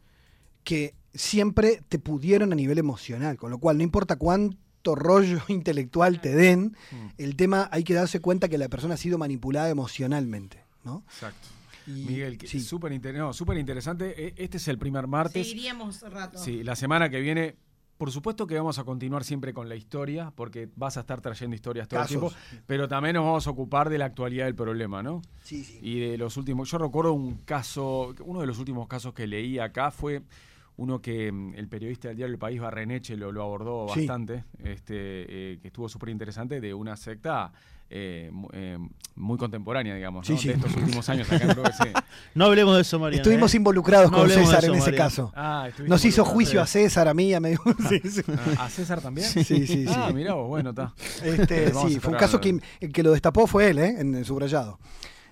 que 0.65 0.95
siempre 1.15 1.83
te 1.89 1.99
pudieron 1.99 2.53
a 2.53 2.57
nivel 2.57 2.79
emocional, 2.79 3.37
con 3.37 3.51
lo 3.51 3.59
cual 3.59 3.79
no 3.79 3.85
importa 3.85 4.17
cuánto 4.17 4.95
rollo 4.95 5.41
intelectual 5.49 6.21
te 6.21 6.35
den, 6.35 6.77
el 7.17 7.37
tema 7.37 7.69
hay 7.73 7.85
que 7.85 7.95
darse 7.95 8.21
cuenta 8.21 8.49
que 8.49 8.59
la 8.59 8.69
persona 8.69 8.95
ha 8.95 8.99
sido 8.99 9.19
manipulada 9.19 9.69
emocionalmente, 9.69 10.65
¿no? 10.85 11.05
Exacto. 11.09 11.49
Y- 11.89 12.05
Miguel, 12.05 12.39
sí. 12.45 12.61
súper 12.61 12.93
inter- 12.93 13.15
no, 13.17 13.33
súper 13.33 13.57
interesante. 13.59 14.29
E- 14.29 14.35
Este 14.37 14.59
es 14.59 14.69
el 14.69 14.79
primer 14.79 15.07
martes. 15.07 15.47
Seguiríamos 15.49 16.03
rato. 16.03 16.39
Sí, 16.39 16.63
la 16.63 16.77
semana 16.77 17.09
que 17.11 17.21
viene, 17.21 17.57
por 17.97 18.13
supuesto 18.13 18.47
que 18.47 18.55
vamos 18.57 18.79
a 18.79 18.85
continuar 18.85 19.25
siempre 19.25 19.53
con 19.53 19.69
la 19.69 19.75
historia, 19.75 20.31
porque 20.37 20.69
vas 20.77 20.97
a 20.97 21.01
estar 21.01 21.21
trayendo 21.21 21.57
historias 21.57 21.89
todo 21.89 22.01
Casos. 22.01 22.13
el 22.15 22.21
tiempo, 22.21 22.37
pero 22.67 22.87
también 22.89 23.15
nos 23.15 23.25
vamos 23.25 23.47
a 23.47 23.51
ocupar 23.51 23.89
de 23.89 23.99
la 23.99 24.05
actualidad 24.05 24.45
del 24.45 24.55
problema, 24.55 25.03
¿no? 25.03 25.23
Sí, 25.43 25.65
sí. 25.65 25.79
Y 25.83 25.99
de 25.99 26.19
los 26.19 26.37
últimos, 26.37 26.71
yo 26.71 26.79
recuerdo 26.79 27.13
un 27.15 27.39
caso, 27.39 28.15
uno 28.25 28.41
de 28.41 28.47
los 28.47 28.59
últimos 28.59 28.87
casos 28.87 29.15
que 29.15 29.27
leí 29.27 29.59
acá 29.59 29.91
fue 29.91 30.23
uno 30.77 31.03
que 31.03 31.33
mm, 31.33 31.55
el 31.57 31.67
periodista 31.69 32.07
del 32.07 32.19
diario 32.19 32.35
El 32.35 32.39
País, 32.39 32.61
Barreneche, 32.61 33.17
lo, 33.17 33.33
lo 33.33 33.43
abordó 33.43 33.89
Sí. 33.93 34.01
bastante, 34.07 34.45
este, 34.63 34.95
eh, 35.55 35.59
que 35.61 35.67
estuvo 35.69 35.89
súper 35.89 36.11
interesante, 36.11 36.61
de 36.61 36.73
una 36.73 36.97
secta 36.97 37.51
eh, 37.91 38.29
mu- 38.33 38.49
eh, 38.53 38.79
muy 39.17 39.37
contemporánea, 39.39 39.95
digamos, 39.95 40.27
Sí, 40.27 40.35
¿no? 40.35 40.39
sí. 40.39 40.49
de 40.49 40.55
estos 40.55 40.77
últimos 40.77 41.09
años 41.09 41.27
acá 41.33 41.45
en 41.45 41.51
creo 41.51 41.65
que 41.65 41.73
sí. 41.73 41.89
No 42.35 42.45
hablemos 42.45 42.75
de 42.77 42.83
eso, 42.83 42.99
Mariana. 42.99 43.23
Estuvimos 43.23 43.53
¿eh? 43.53 43.57
involucrados 43.57 44.11
No 44.13 44.19
con 44.19 44.29
César 44.31 44.59
eso, 44.65 44.67
en 44.73 44.79
ese 44.79 44.91
Mariana. 44.91 44.97
caso. 45.05 45.33
Ah, 45.35 45.69
Nos 45.87 46.05
hizo 46.05 46.25
juicio 46.25 46.61
a 46.63 46.67
César, 46.67 47.09
a 47.09 47.15
mí, 47.15 47.35
a 47.35 47.41
medio. 47.41 47.61
Sí, 47.89 48.01
sí. 48.09 48.23
Ah, 48.57 48.67
¿A 48.67 48.69
César 48.71 49.01
también? 49.01 49.27
Sí, 49.27 49.43
sí, 49.45 49.67
sí. 49.67 49.87
Ah, 49.89 50.11
mirá 50.15 50.35
vos, 50.35 50.49
bueno, 50.49 50.71
está. 50.71 50.95
Este, 51.25 51.73
sí, 51.87 51.99
fue 52.01 52.13
un 52.13 52.19
caso 52.19 52.41
que 52.41 52.61
el 52.81 52.93
que 52.93 53.03
lo 53.03 53.13
destapó 53.13 53.47
fue 53.47 53.71
él, 53.71 53.79
¿eh? 53.79 53.97
En 53.99 54.15
el 54.15 54.25
subrayado. 54.25 54.79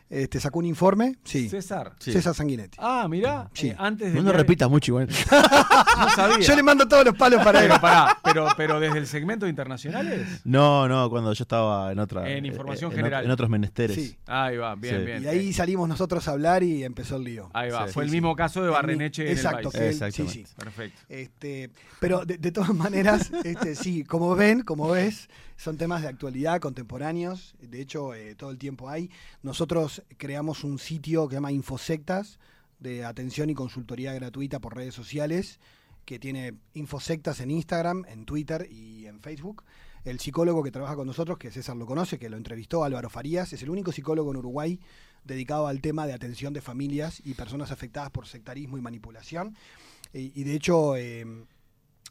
Este, 0.09 0.39
sacó 0.39 0.61
un 0.61 0.67
informe, 0.67 1.17
sí. 1.25 1.49
César. 1.49 1.95
Sí. 1.99 2.13
César 2.13 2.33
Sanguinetti. 2.35 2.79
Ah, 2.81 3.09
mirá, 3.11 3.51
Sí. 3.53 3.69
eh, 3.69 3.77
antes 3.79 4.13
de. 4.13 4.15
No 4.19 4.23
nos 4.23 4.37
repitas 4.37 4.71
mucho 4.71 4.93
igual. 4.93 5.09
No 5.99 6.11
sabía. 6.11 6.39
Yo 6.47 6.55
le 6.55 6.63
mando 6.63 6.87
todos 6.87 7.05
los 7.07 7.17
palos 7.17 7.43
para 7.43 7.61
él. 7.61 7.69
Pero 7.69 7.81
pará, 7.81 8.19
pero, 8.23 8.49
pero 8.57 8.79
desde 8.81 8.99
el 8.99 9.07
segmento 9.07 9.47
de 9.47 9.51
internacionales. 9.51 10.43
No, 10.45 10.87
no, 10.89 11.09
cuando 11.11 11.33
yo 11.33 11.43
estaba 11.43 11.91
en 11.91 11.99
otra. 11.99 12.29
En 12.31 12.45
información 12.47 12.91
en 12.93 12.97
general. 12.99 13.25
En 13.25 13.31
otros 13.31 13.49
menesteres. 13.49 13.97
Sí. 13.97 14.17
Ahí 14.27 14.57
va, 14.59 14.75
bien, 14.75 14.99
Sí. 15.01 15.05
bien. 15.07 15.23
Y 15.25 15.27
ahí 15.27 15.53
salimos 15.53 15.89
nosotros 15.89 16.29
a 16.29 16.33
hablar 16.33 16.63
y 16.63 16.85
empezó 16.85 17.17
el 17.17 17.25
lío. 17.25 17.51
Ahí 17.55 17.71
va, 17.71 17.87
Sí, 17.89 17.95
fue 17.95 18.05
sí, 18.05 18.07
el 18.07 18.11
sí. 18.11 18.17
mismo 18.17 18.37
caso 18.37 18.63
de 18.63 18.69
Barreneche 18.71 19.25
en 19.27 19.33
Exacto, 19.37 19.71
el 19.73 19.79
país. 19.79 20.01
él- 20.03 20.13
sí, 20.13 20.29
sí. 20.29 20.47
Perfecto. 20.57 21.01
Este, 21.09 21.71
pero 21.99 22.25
de, 22.27 22.37
de 22.39 22.53
todas 22.53 22.75
maneras, 22.75 23.33
este, 23.45 23.75
sí, 23.75 24.05
como 24.05 24.37
ven, 24.37 24.61
como 24.63 24.91
ves, 24.91 25.29
son 25.57 25.79
temas 25.79 26.03
de 26.03 26.09
actualidad, 26.09 26.61
contemporáneos. 26.61 27.55
De 27.63 27.81
hecho, 27.81 28.13
eh, 28.15 28.35
todo 28.35 28.51
el 28.51 28.59
tiempo 28.59 28.91
hay. 28.91 29.11
Nosotros 29.43 29.96
creamos 30.17 30.65
un 30.65 30.79
sitio 30.79 31.27
que 31.27 31.33
se 31.33 31.37
llama 31.37 31.53
Infosectas, 31.53 32.39
de 32.79 33.05
atención 33.05 33.51
y 33.51 33.55
consultoría 33.55 34.13
gratuita 34.13 34.59
por 34.61 34.77
redes 34.77 34.95
sociales, 34.95 35.59
que 36.05 36.19
tiene 36.19 36.55
Infosectas 36.75 37.41
en 37.41 37.51
Instagram, 37.51 38.05
en 38.09 38.25
Twitter 38.25 38.69
y 38.71 39.07
en 39.07 39.21
Facebook. 39.21 39.65
El 40.05 40.21
psicólogo 40.21 40.63
que 40.63 40.71
trabaja 40.71 40.95
con 40.95 41.07
nosotros, 41.07 41.37
que 41.39 41.51
César 41.51 41.77
lo 41.77 41.87
conoce, 41.87 42.19
que 42.19 42.31
lo 42.31 42.37
entrevistó, 42.37 42.85
Álvaro 42.85 43.11
Farías, 43.11 43.53
es 43.53 43.63
el 43.63 43.71
único 43.71 43.91
psicólogo 43.91 44.31
en 44.31 44.37
Uruguay 44.37 44.81
dedicado 45.25 45.67
al 45.67 45.81
tema 45.81 46.07
de 46.07 46.13
atención 46.13 46.53
de 46.53 46.61
familias 46.61 47.21
y 47.25 47.35
personas 47.35 47.73
afectadas 47.73 48.11
por 48.11 48.27
sectarismo 48.27 48.79
y 48.79 48.81
manipulación. 48.81 49.57
Y, 50.13 50.45
de 50.45 50.55
hecho, 50.55 50.97
eh, 50.97 51.27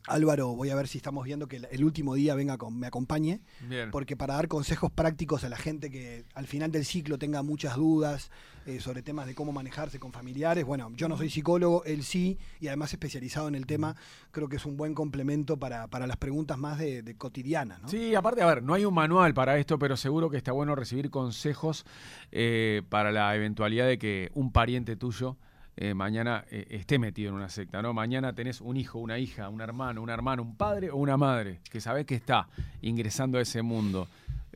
Álvaro, 0.08 0.50
voy 0.56 0.70
a 0.70 0.76
ver 0.76 0.88
si 0.88 0.98
estamos 0.98 1.26
viendo 1.26 1.48
que 1.48 1.62
el, 1.70 1.84
último 1.84 2.16
día 2.16 2.36
venga 2.36 2.58
con, 2.58 2.78
me 2.78 2.88
acompañe, 2.88 3.42
Bien. 3.62 3.92
porque 3.92 4.16
para 4.16 4.36
dar 4.36 4.48
consejos 4.48 4.92
prácticos 4.92 5.44
a 5.44 5.50
la 5.50 5.58
gente 5.58 5.90
que 5.90 6.26
al 6.34 6.48
final 6.48 6.72
del 6.72 6.86
ciclo 6.86 7.18
tenga 7.18 7.42
muchas 7.42 7.76
dudas 7.76 8.32
eh, 8.66 8.80
sobre 8.80 9.02
temas 9.02 9.28
de 9.28 9.36
cómo 9.36 9.52
manejarse 9.52 10.00
con 10.00 10.12
familiares, 10.12 10.66
bueno, 10.66 10.92
yo 10.96 11.08
no 11.08 11.18
soy 11.18 11.30
psicólogo, 11.30 11.84
él 11.86 12.04
sí, 12.04 12.38
y 12.60 12.68
además 12.68 12.94
especializado 12.94 13.48
en 13.48 13.56
el 13.56 13.66
tema, 13.66 13.96
creo 14.32 14.50
que 14.50 14.56
es 14.58 14.66
un 14.66 14.78
buen 14.78 14.94
complemento 14.94 15.58
para, 15.58 15.88
para 15.88 16.08
las 16.08 16.18
preguntas 16.18 16.58
más 16.58 16.78
de, 16.80 17.02
de 17.02 17.16
cotidianas. 17.16 17.82
¿no? 17.82 17.88
Sí, 17.90 18.16
aparte, 18.16 18.42
a 18.42 18.48
ver, 18.48 18.64
no 18.64 18.74
hay 18.74 18.86
un 18.86 18.94
manual 18.94 19.34
para 19.34 19.58
esto, 19.58 19.80
pero 19.80 19.98
seguro 19.98 20.30
que 20.30 20.38
está 20.38 20.52
bueno 20.52 20.76
recibir 20.76 21.10
consejos 21.10 21.86
eh, 22.32 22.82
para 22.90 23.12
la 23.12 23.36
eventualidad 23.36 23.88
de 23.88 23.98
que 23.98 24.32
un 24.34 24.52
pariente 24.52 24.96
tuyo 24.96 25.38
eh, 25.78 25.94
mañana 25.94 26.46
eh, 26.50 26.66
esté 26.70 26.98
metido 27.00 27.30
en 27.30 27.36
una 27.36 27.50
secta, 27.50 27.82
¿no? 27.82 27.94
Mañana 27.94 28.34
tenés 28.34 28.62
un 28.62 28.78
hijo, 28.78 29.00
una 29.00 29.20
hija, 29.20 29.50
un 29.50 29.60
hermano, 29.60 30.02
un 30.02 30.10
hermano, 30.10 30.42
un 30.42 30.56
padre 30.56 30.90
o 30.90 30.96
una 30.96 31.18
madre 31.18 31.60
que 31.70 31.82
sabés 31.82 32.06
que 32.06 32.16
está 32.16 32.48
ingresando 32.82 33.38
a 33.38 33.42
ese 33.42 33.62
mundo. 33.62 34.08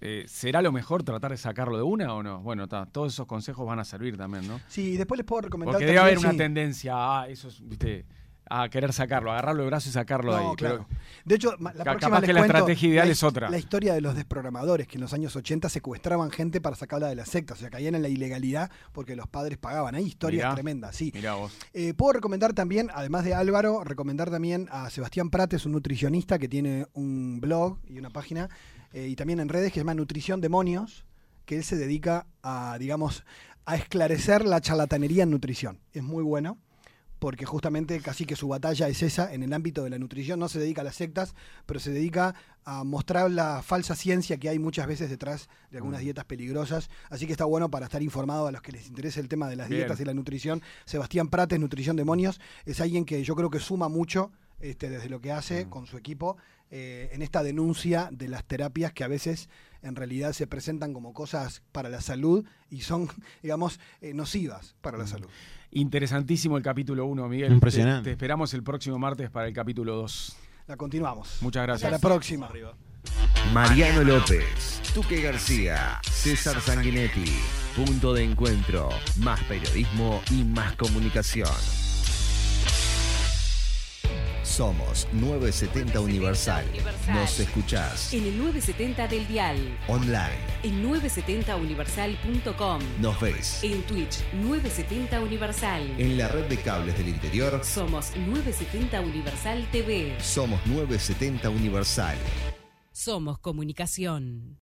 Eh, 0.02 0.24
¿Será 0.28 0.62
lo 0.62 0.72
mejor 0.72 1.04
tratar 1.04 1.32
de 1.32 1.38
sacarlo 1.38 1.76
de 1.76 1.84
una 1.84 2.14
o 2.14 2.24
no? 2.24 2.40
Bueno, 2.40 2.68
todos 2.68 3.14
esos 3.14 3.28
consejos 3.28 3.68
van 3.68 3.80
a 3.80 3.84
servir 3.84 4.16
también, 4.16 4.48
¿no? 4.48 4.62
Sí, 4.70 4.94
y 4.94 4.98
después 4.98 5.18
les 5.18 5.26
puedo 5.26 5.42
recomendar 5.42 5.74
Porque 5.74 5.86
debe 5.86 6.00
haber 6.00 6.18
una 6.20 6.38
tendencia 6.38 7.22
a 7.22 7.28
eso, 7.28 7.50
es, 7.50 7.68
viste, 7.68 8.06
a 8.50 8.68
querer 8.70 8.92
sacarlo, 8.94 9.32
agarrarlo 9.32 9.62
de 9.64 9.68
brazo 9.70 9.90
y 9.90 9.92
sacarlo 9.92 10.34
de 10.34 10.40
ahí. 10.40 10.56
claro. 10.58 10.86
Pero- 10.90 11.00
De 11.26 11.36
hecho, 11.36 11.52
la 11.60 11.72
próxima 11.72 12.00
capaz 12.00 12.20
les 12.22 12.28
que 12.28 12.34
la 12.34 12.40
cuento 12.40 12.58
estrategia 12.58 12.90
ideal 12.90 13.06
la 13.08 13.12
es 13.14 13.24
otra. 13.24 13.50
La 13.50 13.58
historia 13.60 13.94
de 13.94 14.02
los 14.02 14.16
desprogramadores 14.16 14.88
que 14.88 14.96
en 14.96 15.02
los 15.02 15.14
años 15.14 15.36
80 15.36 15.70
secuestraban 15.70 16.32
gente 16.32 16.60
para 16.60 16.76
sacarla 16.76 17.08
de 17.08 17.16
las 17.16 17.30
sectas. 17.30 17.58
O 17.58 17.62
sea, 17.62 17.70
caían 17.70 17.96
en 17.96 18.02
la 18.02 18.10
ilegalidad 18.10 18.72
porque 18.92 19.16
los 19.16 19.28
padres 19.28 19.58
pagaban. 19.58 19.94
Hay 19.96 20.06
historias 20.06 20.46
Mirá. 20.46 20.56
tremendas, 20.56 20.96
sí. 20.96 21.12
Mirá 21.14 21.36
vos. 21.36 21.56
Eh, 21.74 21.94
puedo 21.94 22.14
recomendar 22.14 22.54
también, 22.54 22.90
además 22.94 23.24
de 23.26 23.34
Álvaro, 23.36 23.84
recomendar 23.84 24.32
también 24.32 24.68
a 24.72 24.90
Sebastián 24.90 25.30
Prates, 25.30 25.66
un 25.66 25.74
nutricionista 25.74 26.40
que 26.40 26.48
tiene 26.50 26.88
un 26.94 27.40
blog 27.40 27.78
y 27.88 28.00
una 28.00 28.10
página, 28.10 28.50
eh, 28.94 29.08
y 29.08 29.16
también 29.16 29.40
en 29.40 29.50
redes 29.50 29.70
que 29.72 29.76
se 29.76 29.80
llama 29.82 29.94
Nutrición 29.94 30.42
Demonios, 30.42 31.06
que 31.46 31.58
él 31.58 31.64
se 31.64 31.76
dedica 31.76 32.26
a, 32.42 32.78
digamos, 32.80 33.24
a 33.66 33.76
esclarecer 33.76 34.46
la 34.46 34.62
charlatanería 34.62 35.24
en 35.24 35.30
nutrición. 35.30 35.80
Es 35.94 36.02
muy 36.04 36.24
bueno 36.24 36.58
porque 37.20 37.46
justamente 37.46 38.00
casi 38.00 38.26
que 38.26 38.36
su 38.36 38.48
batalla 38.48 38.88
es 38.88 39.04
esa 39.04 39.34
en 39.34 39.44
el 39.44 39.54
ámbito 39.54 39.84
de 39.84 39.90
la 39.90 40.00
nutrición. 40.00 40.40
No 40.40 40.50
se 40.50 40.60
dedica 40.60 40.82
a 40.82 40.86
las 40.86 40.96
sectas, 40.96 41.36
pero 41.66 41.80
se 41.80 41.92
dedica 41.92 42.34
a 42.64 42.84
mostrar 42.84 43.30
la 43.30 43.62
falsa 43.62 43.96
ciencia 43.96 44.38
que 44.38 44.50
hay 44.50 44.60
muchas 44.60 44.88
veces 44.88 45.10
detrás 45.10 45.50
de 45.70 45.78
algunas 45.78 46.02
dietas 46.02 46.26
peligrosas. 46.26 46.90
Así 47.10 47.26
que 47.26 47.34
está 47.34 47.46
bueno 47.46 47.70
para 47.70 47.86
estar 47.86 48.02
informado 48.02 48.48
a 48.48 48.52
los 48.52 48.62
que 48.62 48.72
les 48.72 48.88
interese 48.88 49.20
el 49.20 49.28
tema 49.28 49.50
de 49.50 49.58
las 49.58 49.70
Bien. 49.70 49.82
dietas 49.82 50.00
y 50.00 50.06
la 50.06 50.14
nutrición. 50.14 50.62
Sebastián 50.86 51.28
Prates, 51.28 51.60
Nutrición 51.60 51.96
Demonios, 51.96 52.40
es 52.66 52.80
alguien 52.80 53.06
que 53.06 53.24
yo 53.24 53.36
creo 53.36 53.50
que 53.50 53.60
suma 53.60 53.90
mucho 53.90 54.32
este, 54.60 54.90
desde 54.90 55.10
lo 55.10 55.22
que 55.22 55.32
hace 55.32 55.68
con 55.70 55.88
su 55.88 55.98
equipo 55.98 56.38
eh, 56.72 57.10
en 57.14 57.22
esta 57.22 57.44
denuncia 57.44 58.10
de 58.12 58.28
las 58.28 58.46
terapias 58.46 58.94
que 58.94 59.04
a 59.04 59.08
veces 59.08 59.50
en 59.82 59.96
realidad 59.96 60.34
se 60.34 60.48
presentan 60.48 60.94
como 60.94 61.13
cosas 61.13 61.62
para 61.72 61.89
la 61.89 62.02
salud 62.02 62.46
y 62.70 62.82
son, 62.82 63.10
digamos, 63.44 63.80
eh, 64.02 64.13
nocivas 64.13 64.76
para 64.82 64.98
la 64.98 65.08
salud. 65.08 65.28
Interesantísimo 65.72 66.58
el 66.58 66.63
capítulo 66.63 67.06
1, 67.06 67.30
Miguel. 67.30 67.52
Impresionante. 67.52 68.02
Te, 68.02 68.10
te 68.10 68.12
esperamos 68.12 68.54
el 68.54 68.63
próximo 68.63 68.98
martes 68.98 69.30
para 69.30 69.48
el 69.48 69.54
capítulo 69.54 69.96
2. 69.96 70.38
La 70.68 70.78
continuamos. 70.78 71.38
Muchas 71.42 71.63
gracias. 71.63 71.92
Hasta 71.92 72.08
la 72.08 72.13
próxima. 72.13 72.50
Mariano 73.54 74.04
López, 74.04 74.82
Tuque 74.94 75.22
García, 75.22 76.00
César 76.04 76.62
Sanguinetti. 76.62 77.26
Punto 77.76 78.13
de 78.13 78.24
encuentro. 78.24 78.89
Más 79.18 79.42
periodismo 79.46 80.22
y 80.32 80.44
más 80.44 80.76
comunicación. 80.76 81.50
Somos 84.60 85.08
970 85.13 86.02
Universal. 86.02 86.65
Nos 87.13 87.39
escuchás 87.39 88.13
En 88.13 88.26
el 88.26 88.38
970 88.38 89.08
del 89.08 89.26
Dial, 89.26 89.56
online. 89.88 90.36
en 90.63 90.84
970universal.com, 90.84 92.82
Nos 93.00 93.22
ves 93.22 93.63
en 93.63 93.82
Twitch 93.84 94.17
970 94.34 95.22
Universal. 95.22 95.89
en 95.98 96.17
la 96.17 96.28
red 96.28 96.43
de 96.48 96.58
cables 96.58 96.98
del 96.98 97.08
interior. 97.08 97.62
Somos 97.63 98.12
970 98.17 99.00
Universal 99.00 99.65
TV. 99.72 100.17
Somos 100.19 100.60
970 100.67 101.50
Universal. 101.52 102.17
Somos 102.91 103.39
comunicación. 103.39 104.58